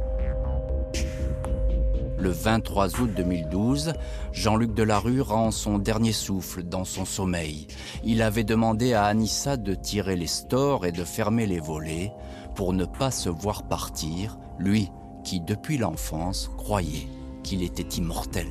Le 2.24 2.30
23 2.30 3.02
août 3.02 3.12
2012, 3.18 3.92
Jean-Luc 4.32 4.74
Delarue 4.74 5.20
rend 5.20 5.52
son 5.52 5.78
dernier 5.78 6.14
souffle 6.14 6.64
dans 6.64 6.86
son 6.86 7.04
sommeil. 7.04 7.68
Il 8.06 8.22
avait 8.22 8.46
demandé 8.46 8.94
à 8.94 9.04
Anissa 9.04 9.58
de 9.58 9.76
tirer 9.76 10.16
les 10.16 10.28
stores 10.28 10.86
et 10.86 10.94
de 10.94 11.04
fermer 11.04 11.46
les 11.48 11.60
volets 11.60 12.14
pour 12.56 12.72
ne 12.72 12.86
pas 12.86 13.12
se 13.12 13.28
voir 13.28 13.68
partir, 13.68 14.38
lui 14.58 14.90
qui 15.26 15.42
depuis 15.42 15.78
l'enfance 15.78 16.50
croyait 16.58 17.10
qu'il 17.44 17.62
était 17.62 17.98
immortel. 17.98 18.48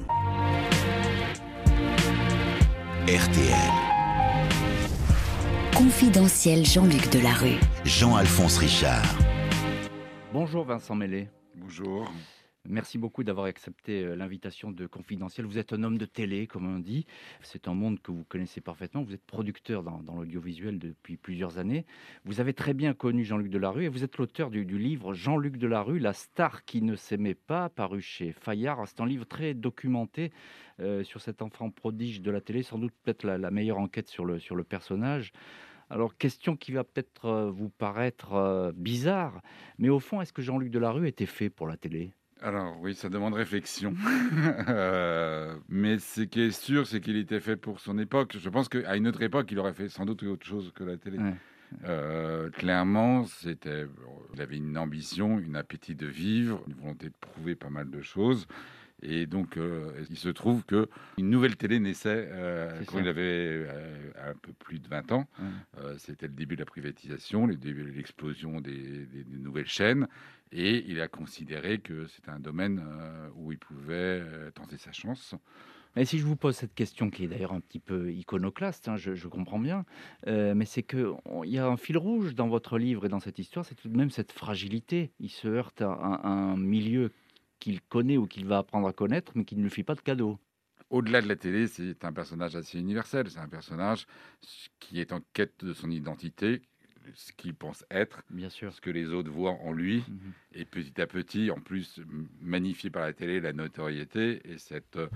RTL. 3.08 3.72
Confidentiel 5.74 6.66
Jean-Luc 6.66 7.11
Delarue. 7.11 7.58
Jean-Alphonse 7.87 8.58
Richard. 8.58 9.16
Bonjour 10.35 10.66
Vincent 10.66 10.94
Mellet. 10.94 11.30
Bonjour. 11.54 12.06
Merci 12.68 12.96
beaucoup 12.96 13.25
d'avoir 13.25 13.46
accepté 13.46 14.05
euh, 14.05 14.14
l'invitation 14.14 14.70
de 14.70 14.87
Confidentiel. 14.87 15.46
Vous 15.46 15.59
êtes 15.59 15.72
un 15.72 15.83
homme 15.83 15.98
de 15.98 16.05
télé, 16.05 16.46
comme 16.46 16.72
on 16.72 16.79
dit. 16.79 17.07
C'est 17.40 17.66
un 17.66 17.75
monde 17.75 18.01
que 18.01 18.12
vous 18.12 18.22
connaissez 18.22 18.61
parfaitement. 18.61 19.03
Vous 19.03 19.14
êtes 19.14 19.27
producteur 19.27 19.83
dans, 19.83 20.01
l'audiovisuel 20.14 20.79
depuis 20.79 21.16
plusieurs 21.16 21.59
années. 21.59 21.85
Vous 22.25 22.38
avez 22.38 22.55
très 22.55 22.72
bien 22.72 22.94
connu 22.94 23.25
Jean-Luc 23.25 23.51
Delarue 23.51 23.87
et 23.87 23.88
vous 23.88 24.05
êtes 24.05 24.16
l'auteur 24.16 24.48
du, 24.48 24.64
livre 24.64 25.12
Jean-Luc 25.12 25.57
Delarue, 25.57 25.98
la 25.98 26.12
star 26.12 26.64
qui 26.64 26.83
ne 26.83 26.94
s'aimait 26.94 27.35
pas, 27.35 27.68
paru 27.68 28.01
chez 28.01 28.31
Fayard. 28.31 28.87
C'est 28.87 29.01
un 29.01 29.07
livre 29.07 29.25
très 29.27 29.55
documenté 29.55 30.31
euh, 30.79 31.03
sur 31.03 31.20
cet 31.20 31.42
enfant 31.42 31.68
prodige 31.68 32.22
de 32.22 32.31
la 32.31 32.40
télé, 32.40 32.62
sans 32.62 32.79
doute 32.79 32.94
peut-être 33.03 33.25
la, 33.25 33.38
la, 33.38 33.51
meilleure 33.51 33.79
enquête 33.79 34.09
sur 34.09 34.25
le, 34.25 34.38
sur 34.38 34.55
le 34.55 34.62
personnage. 34.62 35.33
Alors, 35.90 36.16
question 36.16 36.57
qui 36.57 36.70
va 36.70 36.85
peut-être 36.85 37.25
euh, 37.25 37.51
vous 37.51 37.70
paraître 37.70 38.72
bizarre, 38.77 39.42
mais 39.79 39.88
au 39.88 39.98
fond, 39.98 40.20
est-ce 40.20 40.33
que 40.33 40.42
Jean-Luc 40.42 40.70
Delarue 40.70 41.09
était 41.09 41.27
fait 41.27 41.51
pour 41.51 41.66
la 41.66 41.77
télé? 41.77 42.14
Alors 42.42 42.76
oui, 42.81 42.94
ça 42.94 43.09
demande 43.09 43.35
réflexion. 43.35 43.94
euh, 44.68 45.55
mais 45.68 45.98
ce 45.98 46.22
qui 46.22 46.40
est 46.40 46.50
sûr, 46.50 46.87
c'est 46.87 47.00
qu'il 47.00 47.16
était 47.16 47.40
fait 47.40 47.57
pour 47.57 47.81
son 47.81 47.98
époque. 47.98 48.37
Je 48.38 48.48
pense 48.48 48.68
qu'à 48.68 48.96
une 48.96 49.07
autre 49.09 49.22
époque, 49.22 49.50
il 49.50 49.59
aurait 49.59 49.72
fait 49.72 49.88
sans 49.88 50.05
doute 50.05 50.22
autre 50.24 50.46
chose 50.46 50.72
que 50.74 50.85
la 50.85 50.96
télé. 50.96 51.18
Ouais. 51.18 51.35
Euh, 51.85 52.50
clairement, 52.50 53.24
c'était, 53.24 53.87
il 54.35 54.42
avait 54.42 54.57
une 54.57 54.76
ambition, 54.76 55.38
une 55.38 55.57
appétit 55.57 55.94
de 55.94 56.07
vivre, 56.07 56.62
une 56.66 56.74
volonté 56.74 57.07
de 57.07 57.14
prouver 57.20 57.55
pas 57.55 57.70
mal 57.70 57.90
de 57.90 58.02
choses. 58.02 58.46
Et 59.02 59.26
donc, 59.26 59.57
euh, 59.57 59.90
il 60.11 60.16
se 60.16 60.28
trouve 60.28 60.64
que 60.64 60.88
une 61.18 61.28
nouvelle 61.28 61.57
télé 61.57 61.81
naissait 61.81 62.28
euh, 62.31 62.81
quand 62.87 62.96
ça. 62.96 63.00
il 63.00 63.09
avait 63.09 63.66
euh, 63.68 64.11
un 64.31 64.35
peu 64.35 64.52
plus 64.52 64.78
de 64.78 64.88
20 64.88 65.12
ans. 65.12 65.26
Mmh. 65.38 65.44
C'était 65.98 66.28
le 66.28 66.35
début 66.35 66.55
de 66.55 66.61
la 66.61 66.66
privatisation, 66.66 67.46
le 67.46 67.57
début 67.57 67.83
de 67.83 67.90
l'explosion 67.90 68.61
des, 68.61 69.07
des, 69.07 69.24
des, 69.24 69.38
nouvelles 69.38 69.66
chaînes. 69.66 70.07
Et 70.53 70.85
il 70.87 71.01
a 71.01 71.09
considéré 71.09 71.79
que 71.79 72.07
c'était 72.07 72.31
un 72.31 72.41
domaine 72.41 72.85
où 73.37 73.53
il 73.53 73.59
pouvait 73.59 74.23
tenter 74.55 74.77
sa 74.77 74.93
chance. 74.93 75.35
Mais 75.95 76.07
si 76.07 76.19
je 76.19 76.25
vous 76.25 76.37
pose 76.37 76.57
cette 76.57 76.75
question, 76.75 77.11
qui 77.11 77.25
est 77.25 77.29
d'ailleurs 77.29 77.53
un 77.53 77.61
petit 77.61 77.79
peu 77.79 78.11
iconoclaste, 78.12 78.88
hein, 78.88 78.97
je, 78.97 79.15
je, 79.15 79.29
comprends 79.29 79.59
bien, 79.59 79.85
euh, 80.27 80.55
mais 80.55 80.65
c'est 80.65 80.83
qu'il 80.83 81.15
y 81.45 81.59
a 81.59 81.67
un 81.67 81.77
fil 81.77 81.99
rouge 81.99 82.35
dans 82.35 82.49
votre 82.49 82.79
livre 82.79 83.05
et 83.05 83.09
dans 83.09 83.21
cette 83.21 83.38
histoire, 83.38 83.65
c'est 83.67 83.75
tout 83.75 83.88
de 83.88 83.97
même 83.97 84.11
cette 84.11 84.33
fragilité. 84.33 85.12
Il 85.21 85.29
se 85.29 85.49
heurte 85.49 85.83
à 85.83 85.88
un, 85.88 86.15
à 86.15 86.29
un 86.29 86.57
milieu 86.57 87.12
qu'il 87.59 87.83
connaît 87.83 88.17
ou 88.17 88.27
qu'il 88.27 88.47
va 88.47 88.59
apprendre 88.59 88.88
à 88.88 88.93
connaître, 88.93 89.33
mais 89.35 89.45
qui 89.45 89.55
ne 89.57 89.62
lui 89.62 89.71
fait 89.71 89.85
pas 89.85 89.95
de 89.95 90.01
cadeau. 90.01 90.38
Au-delà 90.88 91.21
de 91.21 91.29
la 91.29 91.37
télé, 91.37 91.67
c'est 91.67 92.05
un 92.05 92.12
personnage 92.12 92.57
assez 92.57 92.79
universel. 92.79 93.29
C'est 93.31 93.38
un 93.38 93.49
personnage 93.49 94.07
qui 94.79 94.99
est 95.01 95.12
en 95.12 95.21
quête 95.33 95.65
de 95.65 95.73
son 95.73 95.91
identité, 95.91 96.62
ce 97.15 97.33
qu'il 97.33 97.55
pense 97.55 97.85
être, 97.91 98.23
Bien 98.31 98.49
sûr. 98.49 98.73
ce 98.73 98.81
que 98.81 98.91
les 98.91 99.09
autres 99.12 99.31
voient 99.31 99.59
en 99.62 99.73
lui, 99.73 99.99
mm 99.99 100.12
Mhm. 100.12 100.33
et 100.55 100.65
petit 100.65 101.01
à 101.01 101.07
petit, 101.07 101.51
en 101.51 101.61
plus, 101.61 102.01
magnifié 102.41 102.91
par 102.91 103.03
la 103.03 103.12
télé, 103.12 103.41
la 103.41 103.53
notoriété 103.53 104.41
et 104.45 104.59
cette, 104.59 104.97
euh, 104.97 105.09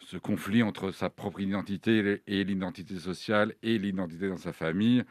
ce 0.00 0.16
conflit 0.16 0.62
entre 0.62 0.90
sa 0.92 1.10
propre 1.10 1.40
identité 1.40 2.22
et 2.26 2.44
l'identité 2.44 2.96
sociale 2.96 3.54
et 3.62 3.78
l'identité 3.78 4.28
dans 4.28 4.36
sa 4.38 4.52
famille 4.52 5.04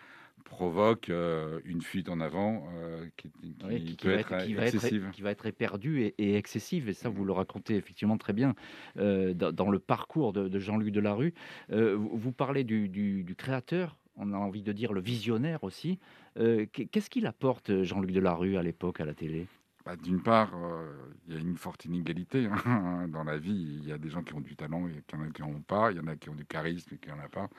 provoque 0.45 1.09
euh, 1.09 1.59
une 1.63 1.81
fuite 1.81 2.09
en 2.09 2.19
avant 2.19 2.67
euh, 2.75 3.05
qui, 3.17 3.29
qui, 3.29 3.55
oui, 3.65 3.83
qui, 3.83 3.95
peut 3.95 4.13
va 4.13 4.19
être, 4.19 4.37
qui 4.45 4.53
excessive. 4.57 5.01
Va 5.01 5.07
être, 5.07 5.15
qui 5.15 5.21
va 5.21 5.31
être 5.31 5.45
éperdue 5.45 6.01
et, 6.01 6.15
et, 6.17 6.35
excessive. 6.37 6.89
Et 6.89 6.93
ça, 6.93 7.07
vous 7.07 7.23
le 7.23 7.33
racontez 7.33 7.75
effectivement 7.75 8.17
très 8.17 8.33
bien 8.33 8.55
euh, 8.97 9.33
dans, 9.35 9.51
dans, 9.51 9.69
le 9.69 9.77
parcours 9.77 10.33
de, 10.33 10.47
de 10.47 10.59
Jean-Luc 10.59 10.91
Delarue. 10.91 11.33
Vous, 11.69 12.09
vous, 12.17 12.31
parlez 12.31 12.63
du, 12.63 12.89
du, 12.89 13.23
du, 13.23 13.35
créateur, 13.35 13.95
on 14.19 14.33
a 14.33 14.37
envie 14.37 14.61
de 14.61 14.71
dire 14.71 14.93
le 14.93 15.01
visionnaire 15.01 15.63
aussi. 15.63 15.99
Euh, 16.37 16.65
qu'est-ce 16.71 17.09
qu'il 17.09 17.25
apporte, 17.25 17.83
Jean-Luc 17.83 18.11
Delarue, 18.11 18.57
à 18.57 18.63
l'époque 18.63 19.01
à 19.01 19.05
la 19.05 19.13
télé? 19.13 19.47
Bah, 19.85 19.95
D'une 19.95 20.21
part, 20.21 20.51
euh, 20.55 20.91
il 21.27 21.33
y 21.33 21.37
a 21.37 21.39
une 21.39 21.55
forte 21.55 21.85
inégalité 21.85 22.47
hein, 22.47 23.07
dans 23.11 23.23
la 23.23 23.37
vie. 23.37 23.79
Il 23.81 23.87
y 23.87 23.91
a 23.91 23.97
des 23.97 24.09
gens 24.09 24.21
qui 24.21 24.33
ont 24.33 24.41
du 24.41 24.55
talent 24.55 24.87
et 24.87 24.91
y 24.91 25.17
en 25.17 25.21
a 25.23 25.29
qui 25.31 25.41
n'en 25.41 25.49
ont 25.49 25.61
pas. 25.61 25.91
Il 25.91 25.97
y 25.97 25.99
en 25.99 26.07
a 26.07 26.15
qui 26.15 26.29
ont 26.29 26.35
du 26.35 26.45
charisme 26.45 26.93
et 26.93 26.97
qui 26.97 27.09
n'en 27.09 27.15
ont 27.15 27.29
pas. 27.31 27.49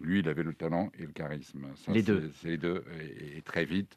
Lui, 0.00 0.20
il 0.20 0.28
avait 0.28 0.42
le 0.42 0.54
talent 0.54 0.90
et 0.98 1.02
le 1.02 1.12
charisme. 1.12 1.66
Ça, 1.76 1.92
les 1.92 2.02
deux. 2.02 2.30
C'est 2.36 2.48
les 2.48 2.58
deux. 2.58 2.84
Et, 3.00 3.38
et, 3.38 3.42
très 3.42 3.64
vite, 3.64 3.96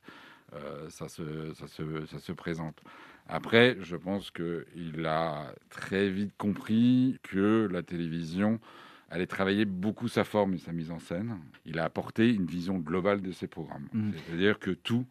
euh, 0.53 0.89
ça, 0.89 1.07
se, 1.07 1.53
ça, 1.53 1.67
se, 1.67 2.05
ça 2.05 2.19
se 2.19 2.31
présente. 2.31 2.81
Après, 3.27 3.77
je 3.81 3.95
pense 3.95 4.31
qu'il 4.31 5.05
a 5.05 5.53
très 5.69 6.09
vite 6.09 6.33
compris 6.37 7.19
que 7.23 7.67
la 7.71 7.83
télévision 7.83 8.59
allait 9.09 9.27
travailler 9.27 9.65
beaucoup 9.65 10.07
sa 10.07 10.23
forme 10.23 10.53
et 10.53 10.57
sa 10.57 10.71
mise 10.71 10.91
en 10.91 10.99
scène. 10.99 11.37
Il 11.65 11.79
a 11.79 11.85
apporté 11.85 12.33
une 12.33 12.45
vision 12.45 12.77
globale 12.77 13.21
de 13.21 13.31
ses 13.31 13.47
programmes. 13.47 13.87
Mm. 13.93 14.11
C'est-à-dire 14.25 14.59
que 14.59 14.71
tout, 14.71 15.05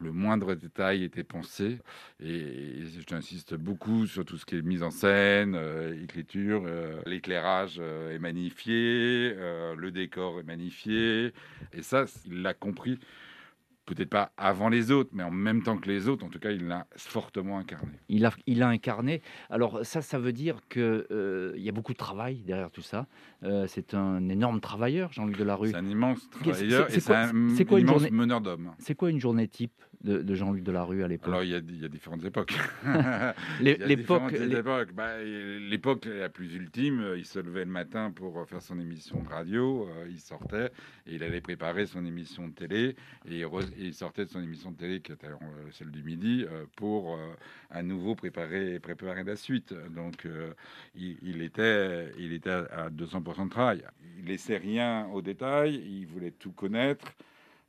le 0.00 0.12
moindre 0.12 0.54
détail 0.54 1.04
était 1.04 1.24
pensé. 1.24 1.78
Et, 2.20 2.84
j'insiste 3.08 3.54
beaucoup 3.54 4.06
sur 4.06 4.24
tout 4.24 4.38
ce 4.38 4.46
qui 4.46 4.56
est 4.56 4.62
mise 4.62 4.82
en 4.82 4.90
scène, 4.90 5.54
euh, 5.54 6.02
écriture, 6.02 6.62
euh, 6.66 7.00
l'éclairage 7.06 7.76
euh, 7.80 8.14
est 8.14 8.18
magnifié, 8.18 9.34
le 9.76 9.90
décor 9.90 10.40
est 10.40 10.44
magnifié. 10.44 11.32
Et 11.72 11.82
ça, 11.82 12.04
il 12.26 12.42
l'a 12.42 12.54
compris 12.54 12.98
peut-être 13.94 14.10
pas 14.10 14.32
avant 14.36 14.68
les 14.68 14.90
autres, 14.90 15.10
mais 15.12 15.22
en 15.22 15.30
même 15.30 15.62
temps 15.62 15.76
que 15.76 15.88
les 15.88 16.08
autres, 16.08 16.24
en 16.24 16.28
tout 16.28 16.38
cas, 16.38 16.50
il 16.50 16.66
l'a 16.68 16.86
fortement 16.96 17.58
incarné. 17.58 17.92
Il 18.08 18.24
a, 18.24 18.32
il 18.46 18.62
a 18.62 18.68
incarné. 18.68 19.22
Alors 19.50 19.80
ça, 19.84 20.00
ça 20.02 20.18
veut 20.18 20.32
dire 20.32 20.60
qu'il 20.68 20.80
euh, 21.10 21.52
y 21.56 21.68
a 21.68 21.72
beaucoup 21.72 21.92
de 21.92 21.98
travail 21.98 22.42
derrière 22.46 22.70
tout 22.70 22.82
ça. 22.82 23.06
Euh, 23.42 23.66
c'est 23.66 23.94
un 23.94 24.28
énorme 24.28 24.60
travailleur, 24.60 25.12
Jean-Luc 25.12 25.36
Delarue. 25.38 25.70
C'est 25.70 25.76
un 25.76 25.86
immense 25.88 26.28
travailleur 26.30 26.88
c'est- 26.88 26.96
et 26.96 27.00
c'est 27.00 27.06
quoi- 27.06 27.26
c'est 27.26 27.36
un 27.36 27.48
c'est 27.56 27.64
quoi 27.64 27.78
une 27.80 27.86
immense 27.86 28.02
journée- 28.02 28.16
meneur 28.16 28.40
d'hommes. 28.40 28.72
C'est 28.78 28.94
quoi 28.94 29.10
une 29.10 29.20
journée 29.20 29.48
type? 29.48 29.72
De, 30.02 30.22
de 30.22 30.34
Jean-Luc 30.34 30.62
Delarue 30.64 31.04
à 31.04 31.08
l'époque 31.08 31.28
Alors, 31.28 31.42
il 31.42 31.50
y, 31.50 31.54
a, 31.54 31.58
il 31.58 31.80
y 31.82 31.84
a 31.84 31.88
différentes 31.88 32.24
époques. 32.24 32.54
L'époque. 33.60 34.92
Bah, 34.94 35.22
l'époque 35.22 36.06
la 36.06 36.28
plus 36.28 36.54
ultime, 36.54 37.14
il 37.16 37.26
se 37.26 37.38
levait 37.38 37.64
le 37.64 37.70
matin 37.70 38.10
pour 38.10 38.46
faire 38.48 38.62
son 38.62 38.78
émission 38.80 39.22
de 39.22 39.28
radio, 39.28 39.88
euh, 39.88 40.06
il 40.08 40.18
sortait 40.20 40.70
et 41.06 41.14
il 41.16 41.22
allait 41.22 41.40
préparer 41.40 41.86
son 41.86 42.04
émission 42.04 42.48
de 42.48 42.52
télé 42.54 42.96
et 43.28 43.38
il, 43.40 43.44
re- 43.44 43.70
et 43.78 43.84
il 43.86 43.94
sortait 43.94 44.24
de 44.24 44.30
son 44.30 44.42
émission 44.42 44.70
de 44.70 44.76
télé, 44.76 45.00
qui 45.00 45.12
était 45.12 45.26
euh, 45.26 45.36
celle 45.72 45.90
du 45.90 46.02
midi, 46.02 46.46
euh, 46.50 46.64
pour 46.76 47.14
euh, 47.14 47.18
à 47.70 47.82
nouveau 47.82 48.14
préparer, 48.14 48.78
préparer 48.80 49.24
la 49.24 49.36
suite. 49.36 49.74
Donc, 49.94 50.24
euh, 50.26 50.52
il, 50.94 51.18
il 51.22 51.42
était, 51.42 52.10
il 52.18 52.32
était 52.32 52.50
à 52.50 52.88
200% 52.90 53.44
de 53.44 53.50
travail. 53.50 53.82
Il 54.18 54.26
laissait 54.26 54.56
rien 54.56 55.06
au 55.12 55.20
détail, 55.22 55.74
il 55.74 56.06
voulait 56.06 56.30
tout 56.32 56.52
connaître. 56.52 57.06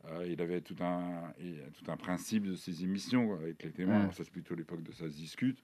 Euh, 0.07 0.25
il 0.27 0.41
avait 0.41 0.61
tout 0.61 0.75
un, 0.81 1.25
a 1.29 1.71
tout 1.73 1.91
un 1.91 1.97
principe 1.97 2.45
de 2.47 2.55
ses 2.55 2.83
émissions 2.83 3.33
avec 3.33 3.61
les 3.63 3.71
témoins. 3.71 4.05
Ouais. 4.07 4.11
Ça, 4.13 4.23
c'est 4.23 4.31
plutôt 4.31 4.55
l'époque 4.55 4.83
de 4.83 4.91
ça 4.91 5.09
se 5.09 5.15
discute. 5.15 5.59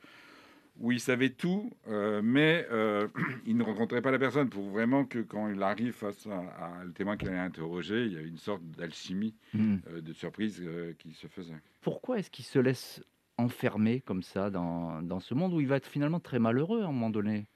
Où 0.80 0.92
il 0.92 1.00
savait 1.00 1.32
tout, 1.32 1.72
euh, 1.88 2.22
mais 2.24 2.68
euh, 2.70 3.08
il 3.48 3.58
ne 3.58 3.64
rencontrait 3.64 4.04
pas 4.04 4.12
la 4.12 4.20
personne 4.20 4.48
pour 4.48 4.70
vraiment 4.70 5.06
que 5.06 5.18
quand 5.20 5.50
il 5.50 5.64
arrive 5.64 5.94
face 5.94 6.28
à, 6.28 6.38
à 6.38 6.84
le 6.84 6.92
témoin 6.92 7.18
qu'il 7.18 7.30
allait 7.30 7.40
interroger, 7.40 8.06
il 8.06 8.14
y 8.14 8.18
a 8.18 8.22
une 8.22 8.38
sorte 8.38 8.62
d'alchimie, 8.64 9.34
euh, 9.56 10.02
de 10.02 10.14
surprise 10.14 10.62
euh, 10.64 10.94
qui 11.00 11.14
se 11.14 11.26
faisait. 11.26 11.56
Pourquoi 11.82 12.20
est-ce 12.20 12.30
qu'il 12.30 12.46
se 12.46 12.60
laisse 12.60 13.04
enfermer 13.40 14.02
comme 14.02 14.22
ça 14.22 14.52
dans, 14.52 15.02
dans 15.02 15.20
ce 15.20 15.34
monde 15.34 15.54
où 15.54 15.62
il 15.62 15.68
va 15.68 15.78
être 15.78 15.88
finalement 15.88 16.20
très 16.20 16.38
malheureux 16.38 16.82
à 16.84 16.86
un 16.86 16.92
moment 16.92 17.10
donné? 17.10 17.48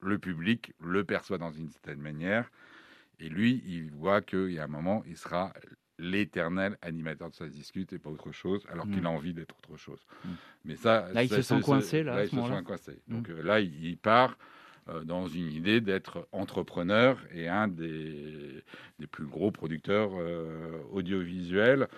Le 0.00 0.18
public 0.18 0.74
le 0.80 1.02
perçoit 1.02 1.38
dans 1.38 1.50
une 1.50 1.70
certaine 1.70 2.00
manière, 2.00 2.50
et 3.20 3.28
lui, 3.28 3.62
il 3.66 3.90
voit 3.92 4.20
qu'il 4.22 4.50
y 4.52 4.58
a 4.58 4.64
un 4.64 4.68
moment, 4.68 5.02
il 5.06 5.16
sera 5.16 5.52
l'éternel 5.98 6.76
animateur 6.82 7.30
de 7.30 7.34
sa 7.34 7.48
discute 7.48 7.92
et 7.94 7.98
pas 7.98 8.10
autre 8.10 8.30
chose, 8.32 8.66
alors 8.70 8.86
qu'il 8.88 9.06
a 9.06 9.10
envie 9.10 9.32
d'être 9.32 9.54
autre 9.58 9.78
chose. 9.78 10.00
Mm. 10.24 10.28
Mais 10.66 10.76
ça, 10.76 11.08
Là, 11.14 11.22
il 11.22 11.28
ça, 11.30 11.36
se 11.36 11.42
sent 11.42 11.54
c'est- 11.56 11.60
coincé, 11.62 12.02
là, 12.02 12.16
à 12.16 12.22
il 12.22 12.26
ce 12.26 12.30
se 12.32 12.36
moment-là 12.36 12.58
sent 12.58 12.64
coincé. 12.64 13.00
Mm. 13.08 13.14
Donc 13.14 13.30
euh, 13.30 13.42
là, 13.42 13.60
il, 13.60 13.82
il 13.84 13.96
part 13.96 14.36
euh, 14.88 15.02
dans 15.04 15.26
une 15.26 15.50
idée 15.50 15.80
d'être 15.80 16.28
entrepreneur 16.32 17.18
et 17.32 17.48
un 17.48 17.66
des, 17.66 18.62
des 18.98 19.06
plus 19.06 19.26
gros 19.26 19.50
producteurs 19.50 20.10
euh, 20.18 20.78
audiovisuels. 20.92 21.88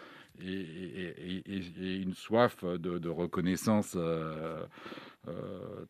Et, 0.41 0.53
et- 0.53 1.41
et- 1.49 1.57
et- 1.57 1.73
et 1.83 1.97
une 1.97 2.15
soif 2.15 2.65
de, 2.65 2.99
de 2.99 3.09
reconnaissance 3.09 3.95
euh, 3.97 4.65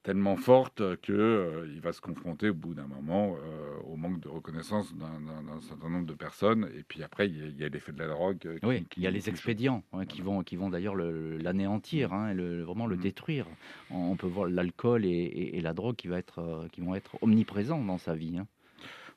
tellement 0.02 0.36
forte 0.36 0.96
que 1.00 1.12
euh, 1.12 1.68
il 1.72 1.80
va 1.80 1.92
se 1.92 2.00
confronter 2.00 2.48
au 2.50 2.54
bout 2.54 2.74
d'un 2.74 2.86
moment 2.86 3.36
euh, 3.36 3.76
au 3.86 3.96
manque 3.96 4.20
de 4.20 4.28
reconnaissance 4.28 4.94
d'un 4.94 5.60
certain 5.60 5.88
nombre 5.88 6.06
de 6.06 6.14
personnes. 6.14 6.68
Et 6.76 6.82
puis 6.82 7.02
après, 7.02 7.28
il 7.28 7.56
y 7.58 7.64
a, 7.64 7.68
l'effet 7.68 7.92
de 7.92 7.98
la 7.98 8.08
drogue. 8.08 8.38
euh, 8.46 8.58
qui- 8.58 8.66
Oui, 8.66 8.86
il 8.96 9.02
y 9.02 9.06
a 9.06 9.10
les 9.10 9.28
expédients 9.28 9.82
hein, 9.92 10.06
qui 10.06 10.22
vont, 10.22 10.42
qui 10.42 10.56
vont 10.56 10.70
d'ailleurs 10.70 10.94
le- 10.94 11.36
l'anéantir, 11.38 12.12
hein, 12.12 12.32
le- 12.34 12.62
vraiment 12.62 12.86
le 12.86 12.96
Mhm. 12.96 13.02
détruire. 13.02 13.46
On 13.90 14.16
peut 14.16 14.26
voir 14.26 14.48
l'alcool 14.48 15.04
et, 15.04 15.08
et- 15.08 15.58
et 15.58 15.60
la 15.60 15.72
drogue 15.74 15.96
qui, 15.96 16.08
va 16.08 16.18
être, 16.18 16.38
euh, 16.40 16.68
qui 16.72 16.80
vont 16.80 16.94
être 16.94 17.16
omniprésents 17.22 17.84
dans 17.84 17.98
sa 17.98 18.14
vie. 18.14 18.38
hein. 18.38 18.46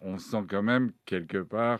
on 0.04 0.18
sent 0.18 0.44
quand 0.50 0.64
même 0.64 0.92
quelque 1.06 1.38
part 1.38 1.80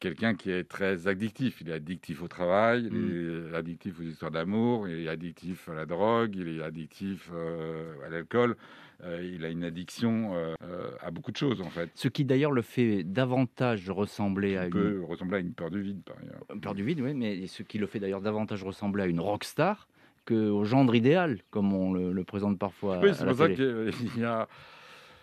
quelqu'un 0.00 0.34
qui 0.34 0.50
est 0.50 0.64
très 0.64 1.06
addictif. 1.06 1.60
Il 1.60 1.68
est 1.68 1.74
addictif 1.74 2.22
au 2.22 2.28
travail, 2.28 2.88
il 2.90 2.98
Mm. 2.98 3.52
est 3.52 3.56
addictif 3.56 4.00
aux 4.00 4.02
histoires 4.02 4.30
d'amour, 4.32 4.88
il 4.88 5.04
est 5.06 5.08
addictif 5.08 5.68
à 5.68 5.74
la 5.74 5.86
drogue, 5.86 6.34
il 6.36 6.58
est 6.58 6.62
addictif 6.62 7.30
euh, 7.32 7.94
à 8.06 8.08
l'alcool. 8.08 8.56
Euh, 9.02 9.22
il 9.34 9.44
a 9.46 9.48
une 9.48 9.64
addiction 9.64 10.32
euh, 10.34 10.54
à 11.00 11.10
beaucoup 11.10 11.30
de 11.32 11.36
choses 11.36 11.62
en 11.62 11.70
fait. 11.70 11.88
Ce 11.94 12.08
qui 12.08 12.24
d'ailleurs 12.26 12.52
le 12.52 12.60
fait 12.60 13.02
davantage 13.02 13.88
ressembler 13.88 14.56
à 14.58 14.64
Il 14.64 14.66
une, 14.66 14.70
peut 14.72 15.02
ressembler 15.06 15.36
à 15.36 15.40
une 15.40 15.52
peur 15.54 15.70
du 15.70 15.80
vide 15.80 16.02
par 16.04 16.16
ailleurs. 16.18 16.60
peur 16.60 16.74
du 16.74 16.84
vide, 16.84 17.00
oui, 17.00 17.14
mais 17.14 17.46
ce 17.46 17.62
qui 17.62 17.78
le 17.78 17.86
fait 17.86 17.98
d'ailleurs 17.98 18.20
davantage 18.20 18.62
ressembler 18.62 19.04
à 19.04 19.06
une 19.06 19.20
rockstar 19.20 19.88
qu'au 20.26 20.64
gendre 20.64 20.94
idéal, 20.94 21.38
comme 21.50 21.72
on 21.72 21.94
le, 21.94 22.12
le 22.12 22.24
présente 22.24 22.58
parfois 22.58 23.00
Oui, 23.02 23.10
c'est 23.14 23.24
pour 23.24 23.36
ça 23.36 23.48
qu'il 23.48 23.90
y 24.18 24.24
a, 24.24 24.46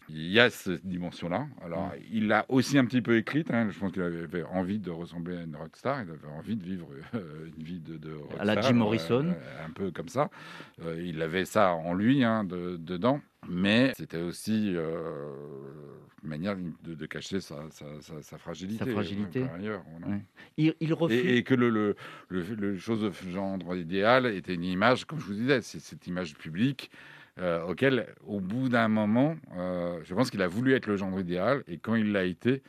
il 0.10 0.32
y 0.32 0.40
a 0.40 0.50
cette 0.50 0.86
dimension-là. 0.86 1.48
Alors, 1.64 1.92
il 2.12 2.28
l'a 2.28 2.46
aussi 2.50 2.78
un 2.78 2.86
petit 2.86 3.02
peu 3.02 3.18
écrite. 3.18 3.52
hein. 3.52 3.70
Je 3.70 3.78
pense 3.78 3.92
qu'il 3.92 4.02
avait 4.02 4.44
envie 4.44 4.80
de 4.80 4.90
ressembler 4.90 5.38
à 5.38 5.42
une 5.44 5.56
rockstar. 5.56 6.04
Il 6.04 6.10
avait 6.12 6.28
envie 6.38 6.56
de 6.56 6.64
vivre 6.64 6.88
euh, 7.16 7.50
une 7.58 7.64
vie 7.64 7.80
de, 7.80 7.98
de 7.98 8.14
rockstar. 8.14 8.42
À 8.42 8.46
la 8.46 8.62
Jim 8.62 8.70
euh, 8.70 8.74
Morrison. 8.74 9.26
euh, 9.28 9.66
un 9.66 9.70
peu 9.72 9.92
comme 9.92 10.08
ça. 10.10 10.30
Euh, 10.86 11.02
il 11.04 11.22
avait 11.22 11.46
ça 11.46 11.74
en 11.74 11.94
lui, 11.94 12.24
hein, 12.24 12.44
de- 12.44 12.78
dedans. 12.78 13.22
Mais 13.50 13.94
c'était 13.96 14.22
aussi 14.22 14.72
une 16.24 16.30
manière 16.30 16.56
de, 16.84 16.96
de 16.96 17.06
cacher 17.06 17.40
sa, 17.40 17.56
sa- 17.70 18.02
sa- 18.02 18.22
sa 18.22 18.38
fragilité. 18.38 18.84
Sa 18.86 18.92
fragilité. 18.92 19.42
par 19.42 19.54
ailleurs, 19.56 19.84
voilà. 19.92 20.16
Ouais. 20.16 20.22
Il, 20.58 20.74
il 20.80 20.94
refuse. 20.94 21.18
Et, 21.18 21.38
et 21.38 21.44
que 21.44 21.54
le, 21.54 21.70
le, 21.70 21.96
le, 22.30 22.42
le 22.56 22.78
chose 22.78 23.02
de 23.02 23.12
gendre 23.32 23.76
idéal 23.76 24.26
était 24.26 24.56
une 24.56 24.64
image, 24.66 25.06
comme 25.06 25.20
je 25.20 25.26
vous 25.26 25.34
disais, 25.36 25.62
c'est 25.62 25.80
cette 25.80 26.08
image 26.08 26.36
publique 26.36 26.92
euh, 27.40 27.64
auquel, 27.66 28.08
au 28.26 28.40
bout 28.40 28.70
d'un 28.70 28.88
moment, 28.88 29.36
euh, 29.58 30.00
je 30.04 30.14
pense 30.14 30.30
qu'il 30.32 30.42
a 30.42 30.48
voulu 30.48 30.74
être 30.74 30.88
le 30.88 30.98
gendre 30.98 31.20
idéal, 31.20 31.64
et 31.68 31.78
quand 31.78 31.96
il 31.96 32.12
l'a 32.12 32.24
été, 32.24 32.62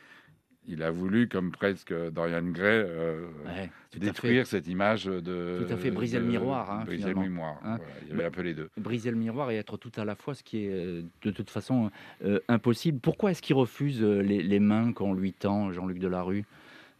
il 0.67 0.83
a 0.83 0.91
voulu, 0.91 1.27
comme 1.27 1.51
presque 1.51 1.91
Dorian 2.11 2.43
Gray, 2.43 2.83
euh, 2.85 3.25
Ouais, 3.47 3.71
détruire 3.97 4.45
cette 4.45 4.67
image 4.67 5.05
de... 5.05 5.65
Tout 5.65 5.73
à 5.73 5.77
fait, 5.77 5.89
briser 5.89 6.19
le 6.19 6.25
miroir, 6.25 6.69
hein, 6.71 6.83
briser 6.85 7.09
le 7.09 7.15
miroir. 7.15 7.55
Hein. 7.63 7.77
voilà. 7.77 7.93
Il 8.03 8.09
y 8.09 8.11
avait 8.13 8.25
un 8.25 8.29
peu 8.31 8.41
les 8.43 8.53
deux. 8.53 8.69
briser 8.77 9.09
le 9.09 9.17
miroir 9.17 9.49
et 9.49 9.55
être 9.55 9.77
tout 9.77 9.91
à 9.97 10.05
la 10.05 10.13
fois, 10.15 10.35
ce 10.35 10.43
qui 10.43 10.65
est 10.65 11.03
de 11.23 11.31
toute 11.31 11.49
façon 11.49 11.89
euh, 12.23 12.39
impossible. 12.47 12.99
Pourquoi 12.99 13.31
est-ce 13.31 13.41
qu'il 13.41 13.55
refuse 13.55 14.03
les, 14.03 14.43
les 14.43 14.59
mains 14.59 14.93
qu'on 14.93 15.13
lui 15.15 15.33
tend, 15.33 15.71
Jean-Luc 15.71 15.97
Delarue 15.97 16.45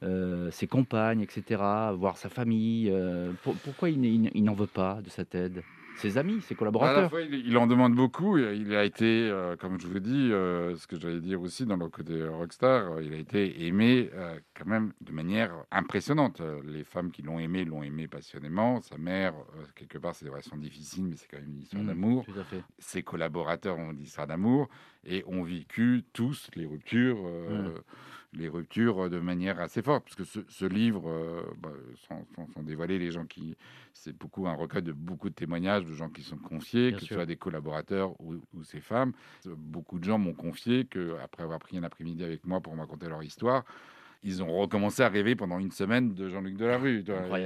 euh, 0.01 0.49
ses 0.49 0.65
compagnes, 0.65 1.19
etc., 1.21 1.62
voir 1.95 2.17
sa 2.17 2.29
famille 2.29 2.91
pour- 3.43 3.53
Pourquoi 3.55 3.89
il, 3.91 4.03
il 4.34 4.43
n'en 4.45 4.53
veut 4.53 4.65
pas 4.65 4.99
de 5.03 5.10
cette 5.10 5.36
aide? 5.36 5.62
Ses 5.99 6.17
amis, 6.17 6.41
ses 6.41 6.53
À 6.53 6.55
la 6.55 6.57
collaborateurs 6.57 7.09
fois, 7.09 7.21
il, 7.21 7.33
il 7.47 7.57
en 7.57 7.67
demande 7.67 7.93
beaucoup. 7.93 8.38
Il 8.38 8.73
a 8.73 8.83
été, 8.85 9.29
euh, 9.29 9.55
comme 9.57 9.79
je 9.79 9.88
vous 9.88 9.99
dis, 9.99 10.31
euh, 10.31 10.75
ce 10.75 10.88
que 10.88 10.97
j'allais 10.99 11.19
dire 11.19 11.41
aussi 11.41 11.65
dans 11.65 11.75
le 11.77 11.89
côté 11.89 12.25
rockstar, 12.27 12.93
euh, 12.93 13.03
il 13.03 13.13
a 13.13 13.17
été 13.17 13.65
aimé 13.65 14.09
euh, 14.13 14.39
quand 14.57 14.65
même 14.65 14.93
de 15.01 15.12
manière 15.12 15.51
impressionnante. 15.71 16.41
Les 16.65 16.83
femmes 16.83 17.12
qui 17.12 17.21
l'ont 17.21 17.39
aimé 17.39 17.65
l'ont 17.65 17.83
aimé 17.83 18.07
passionnément. 18.07 18.81
Sa 18.81 18.97
mère, 18.97 19.33
quelque 19.75 19.97
part, 19.97 20.15
c'est 20.15 20.25
des 20.25 20.31
relations 20.31 20.57
difficiles, 20.57 21.05
mais 21.05 21.15
c'est 21.17 21.27
quand 21.29 21.38
même 21.38 21.49
une 21.49 21.62
histoire 21.62 21.83
Mmh, 21.83 21.88
d'amour. 21.88 22.25
Ses 22.77 23.03
collaborateurs 23.03 23.77
ont 23.77 23.91
une 23.91 24.01
histoire 24.01 24.27
d'amour 24.27 24.69
et 25.05 25.23
ont 25.27 25.43
vécu 25.43 26.03
tous 26.13 26.49
les 26.55 26.65
ruptures. 26.65 27.17
euh, 27.25 27.69
Les 28.33 28.47
ruptures 28.47 29.09
de 29.09 29.19
manière 29.19 29.59
assez 29.59 29.81
forte, 29.81 30.03
parce 30.03 30.15
que 30.15 30.23
ce, 30.23 30.39
ce 30.47 30.65
livre, 30.65 31.09
euh, 31.09 31.41
bah, 31.63 31.71
sans, 32.07 32.23
sans- 32.35 32.47
sans 32.53 32.61
dévoiler 32.61 32.99
les 32.99 33.09
gens 33.09 33.25
qui, 33.25 33.55
c'est 33.93 34.15
beaucoup 34.15 34.47
un 34.47 34.53
recueil 34.53 34.83
de 34.83 34.91
beaucoup 34.91 35.29
de 35.29 35.33
témoignages 35.33 35.83
de 35.85 35.93
gens 35.93 36.09
qui 36.09 36.21
sont 36.21 36.37
confiés, 36.37 36.89
Bien 36.89 36.99
que 36.99 37.05
ce 37.05 37.13
soit 37.15 37.25
des 37.25 37.37
collaborateurs 37.37 38.13
ou, 38.21 38.35
ou 38.53 38.63
ces 38.63 38.81
femmes. 38.81 39.13
Beaucoup 39.47 39.97
de 39.97 40.03
gens 40.03 40.19
m'ont 40.19 40.33
confié 40.35 40.85
que 40.85 41.15
après 41.23 41.41
avoir 41.41 41.57
pris 41.57 41.77
un 41.79 41.83
après-midi 41.83 42.23
avec 42.23 42.45
moi 42.45 42.61
pour 42.61 42.75
me 42.75 42.81
raconter 42.81 43.07
leur 43.09 43.23
histoire, 43.23 43.65
ils 44.21 44.43
ont 44.43 44.55
recommencé 44.59 45.01
à 45.01 45.09
rêver 45.09 45.35
pendant 45.35 45.57
une 45.57 45.71
semaine 45.71 46.13
de 46.13 46.29
Jean-Luc 46.29 46.55
Delarue. 46.55 47.03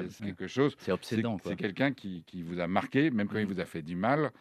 C'est 0.09 0.25
quelque 0.25 0.47
chose. 0.47 0.75
C'est 0.79 0.91
obsédant. 0.91 1.37
c'est 1.43 1.55
quelqu'un 1.55 1.93
qui, 1.93 2.23
qui 2.27 2.43
vous 2.43 2.59
a 2.59 2.67
marqué, 2.67 3.09
même 3.09 3.29
quand 3.29 3.37
il 3.37 3.45
Mhm. 3.47 3.53
vous 3.53 3.59
a 3.61 3.65
fait 3.65 3.83
du 3.83 3.95
mal. 3.95 4.31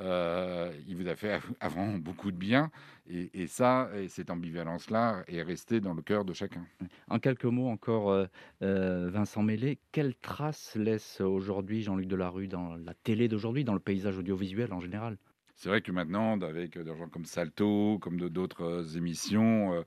Euh, 0.00 0.72
il 0.86 0.96
vous 0.96 1.08
a 1.08 1.16
fait 1.16 1.32
av- 1.32 1.54
avant 1.60 1.98
beaucoup 1.98 2.30
de 2.32 2.36
bien. 2.36 2.70
Et, 3.08 3.42
et 3.42 3.46
ça, 3.46 3.90
et 3.94 4.08
cette 4.08 4.30
ambivalence-là 4.30 5.24
est 5.28 5.42
restée 5.42 5.80
dans 5.80 5.94
le 5.94 6.02
cœur 6.02 6.24
de 6.24 6.32
chacun. 6.32 6.66
En 7.08 7.18
quelques 7.18 7.44
mots 7.46 7.68
encore, 7.68 8.10
euh, 8.10 8.26
euh, 8.62 9.10
Vincent 9.10 9.42
Mélé, 9.42 9.80
quelle 9.92 10.14
trace 10.16 10.76
laisse 10.76 11.20
aujourd'hui 11.20 11.82
Jean-Luc 11.82 12.06
Delarue 12.08 12.48
dans 12.48 12.76
la 12.76 12.94
télé 12.94 13.28
d'aujourd'hui, 13.28 13.64
dans 13.64 13.74
le 13.74 13.80
paysage 13.80 14.18
audiovisuel 14.18 14.72
en 14.72 14.80
général? 14.80 15.18
C'est 15.56 15.70
vrai 15.70 15.80
que 15.80 15.90
maintenant, 15.90 16.38
avec 16.42 16.78
des 16.78 16.96
gens 16.96 17.08
comme 17.08 17.24
Salto, 17.24 17.98
comme 17.98 18.18
d'autres 18.18 18.94
émissions, 18.96 19.84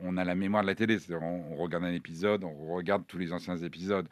on 0.00 0.16
a 0.16 0.24
la 0.24 0.34
mémoire 0.34 0.62
de 0.62 0.68
la 0.68 0.74
télé. 0.74 0.96
On, 1.10 1.56
regarde 1.56 1.84
un 1.84 1.92
épisode, 1.92 2.44
on 2.44 2.74
regarde 2.74 3.04
tous 3.06 3.18
les 3.18 3.30
anciens 3.30 3.58
épisodes. 3.58 4.08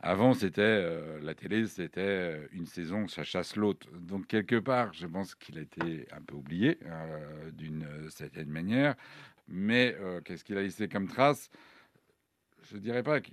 Avant, 0.00 0.32
c'était 0.32 0.88
la 1.22 1.34
télé, 1.34 1.66
c'était 1.66 2.38
une 2.52 2.66
saison, 2.66 3.08
ça 3.08 3.24
chasse 3.24 3.56
l'autre. 3.56 3.88
Donc 3.98 4.28
quelque 4.28 4.60
part, 4.60 4.92
je 4.92 5.08
pense 5.08 5.34
qu'il 5.34 5.58
a 5.58 5.62
été 5.62 6.06
un 6.12 6.20
peu 6.20 6.36
oublié 6.36 6.78
d'une 7.52 7.86
certaine 8.10 8.48
manière. 8.48 8.94
Mais 9.48 9.96
qu'est-ce 10.24 10.44
qu'il 10.44 10.56
a 10.56 10.62
laissé 10.62 10.88
comme 10.88 11.08
trace? 11.08 11.50
Je 12.70 12.76
dirais 12.76 13.02
pas 13.02 13.20
que 13.20 13.30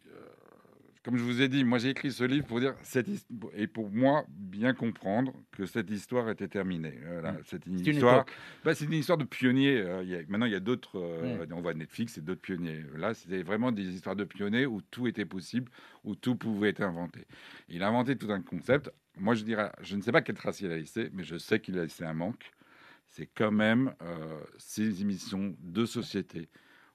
comme 1.04 1.18
je 1.18 1.24
vous 1.24 1.42
ai 1.42 1.48
dit, 1.48 1.64
moi 1.64 1.80
j'ai 1.80 1.90
écrit 1.90 2.12
ce 2.12 2.24
livre 2.24 2.46
pour 2.46 2.60
dire 2.60 2.76
cette 2.84 3.08
et 3.56 3.68
pour 3.68 3.90
moi 3.90 4.24
bien 4.30 4.74
comprendre 4.74 5.34
que 5.52 5.66
cette 5.66 5.90
histoire 5.90 6.30
était 6.30 6.48
terminée. 6.48 6.92
Mmh. 6.92 7.38
c'est 7.46 7.66
une 7.66 7.80
histoire. 7.80 8.26
Bah, 8.64 8.76
c'est 8.76 8.86
une 8.86 8.94
histoire 8.94 9.18
de 9.18 9.24
pionniers. 9.24 9.82
Euh, 9.82 10.24
maintenant, 10.28 10.46
il 10.46 10.52
y 10.52 10.56
a 10.56 10.60
d'autres. 10.60 11.00
Euh, 11.00 11.46
on 11.52 11.62
voit 11.62 11.74
Netflix 11.74 12.18
et 12.18 12.22
d'autres 12.22 12.42
pionniers. 12.42 12.84
Là, 12.96 13.14
c'était 13.14 13.42
vraiment 13.42 13.72
des 13.72 13.84
histoires 13.84 14.16
de 14.16 14.26
pionniers 14.26 14.68
où 14.68 14.82
tout 14.82 15.08
était 15.08 15.26
possible, 15.26 15.72
où 16.04 16.16
tout 16.16 16.36
pouvait 16.36 16.70
être 16.70 16.82
inventé. 16.82 17.26
Il 17.68 17.82
a 17.82 17.88
inventé 17.88 18.16
tout 18.16 18.32
un 18.32 18.42
concept. 18.42 18.92
Moi, 19.18 19.34
je 19.34 19.44
dirais, 19.44 19.72
je 19.82 19.96
ne 19.96 20.02
sais 20.02 20.12
pas 20.12 20.22
quelle 20.22 20.36
trace 20.36 20.62
il 20.62 20.72
a 20.72 20.78
laissé, 20.78 21.10
mais 21.14 21.24
je 21.24 21.38
sais 21.38 21.60
qu'il 21.60 21.80
a 21.80 21.84
laissé 21.84 22.04
un 22.04 22.14
manque. 22.14 22.52
C'est 23.08 23.28
quand 23.28 23.52
même 23.52 23.94
euh, 24.04 24.40
ces 24.58 25.02
émissions 25.02 25.56
de 25.60 25.86
société 25.86 26.48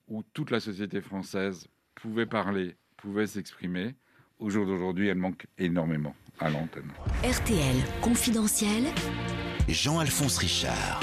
où 0.09 0.23
toute 0.33 0.51
la 0.51 0.61
société 0.61 1.01
française 1.01 1.67
pouvait 1.95 2.27
parler 2.27 2.77
pouvait 2.97 3.27
s'exprimer. 3.27 3.95
Au 4.39 4.51
jour 4.51 4.67
d'aujourd'hui, 4.67 5.09
elle 5.09 5.19
manque 5.19 5.47
énormément 5.59 6.15
à 6.39 6.51
l'antenne. 6.51 6.91
RTL 7.25 7.77
confidentiel. 8.03 8.85
Jean-Alphonse 9.69 10.39
Richard. 10.39 11.01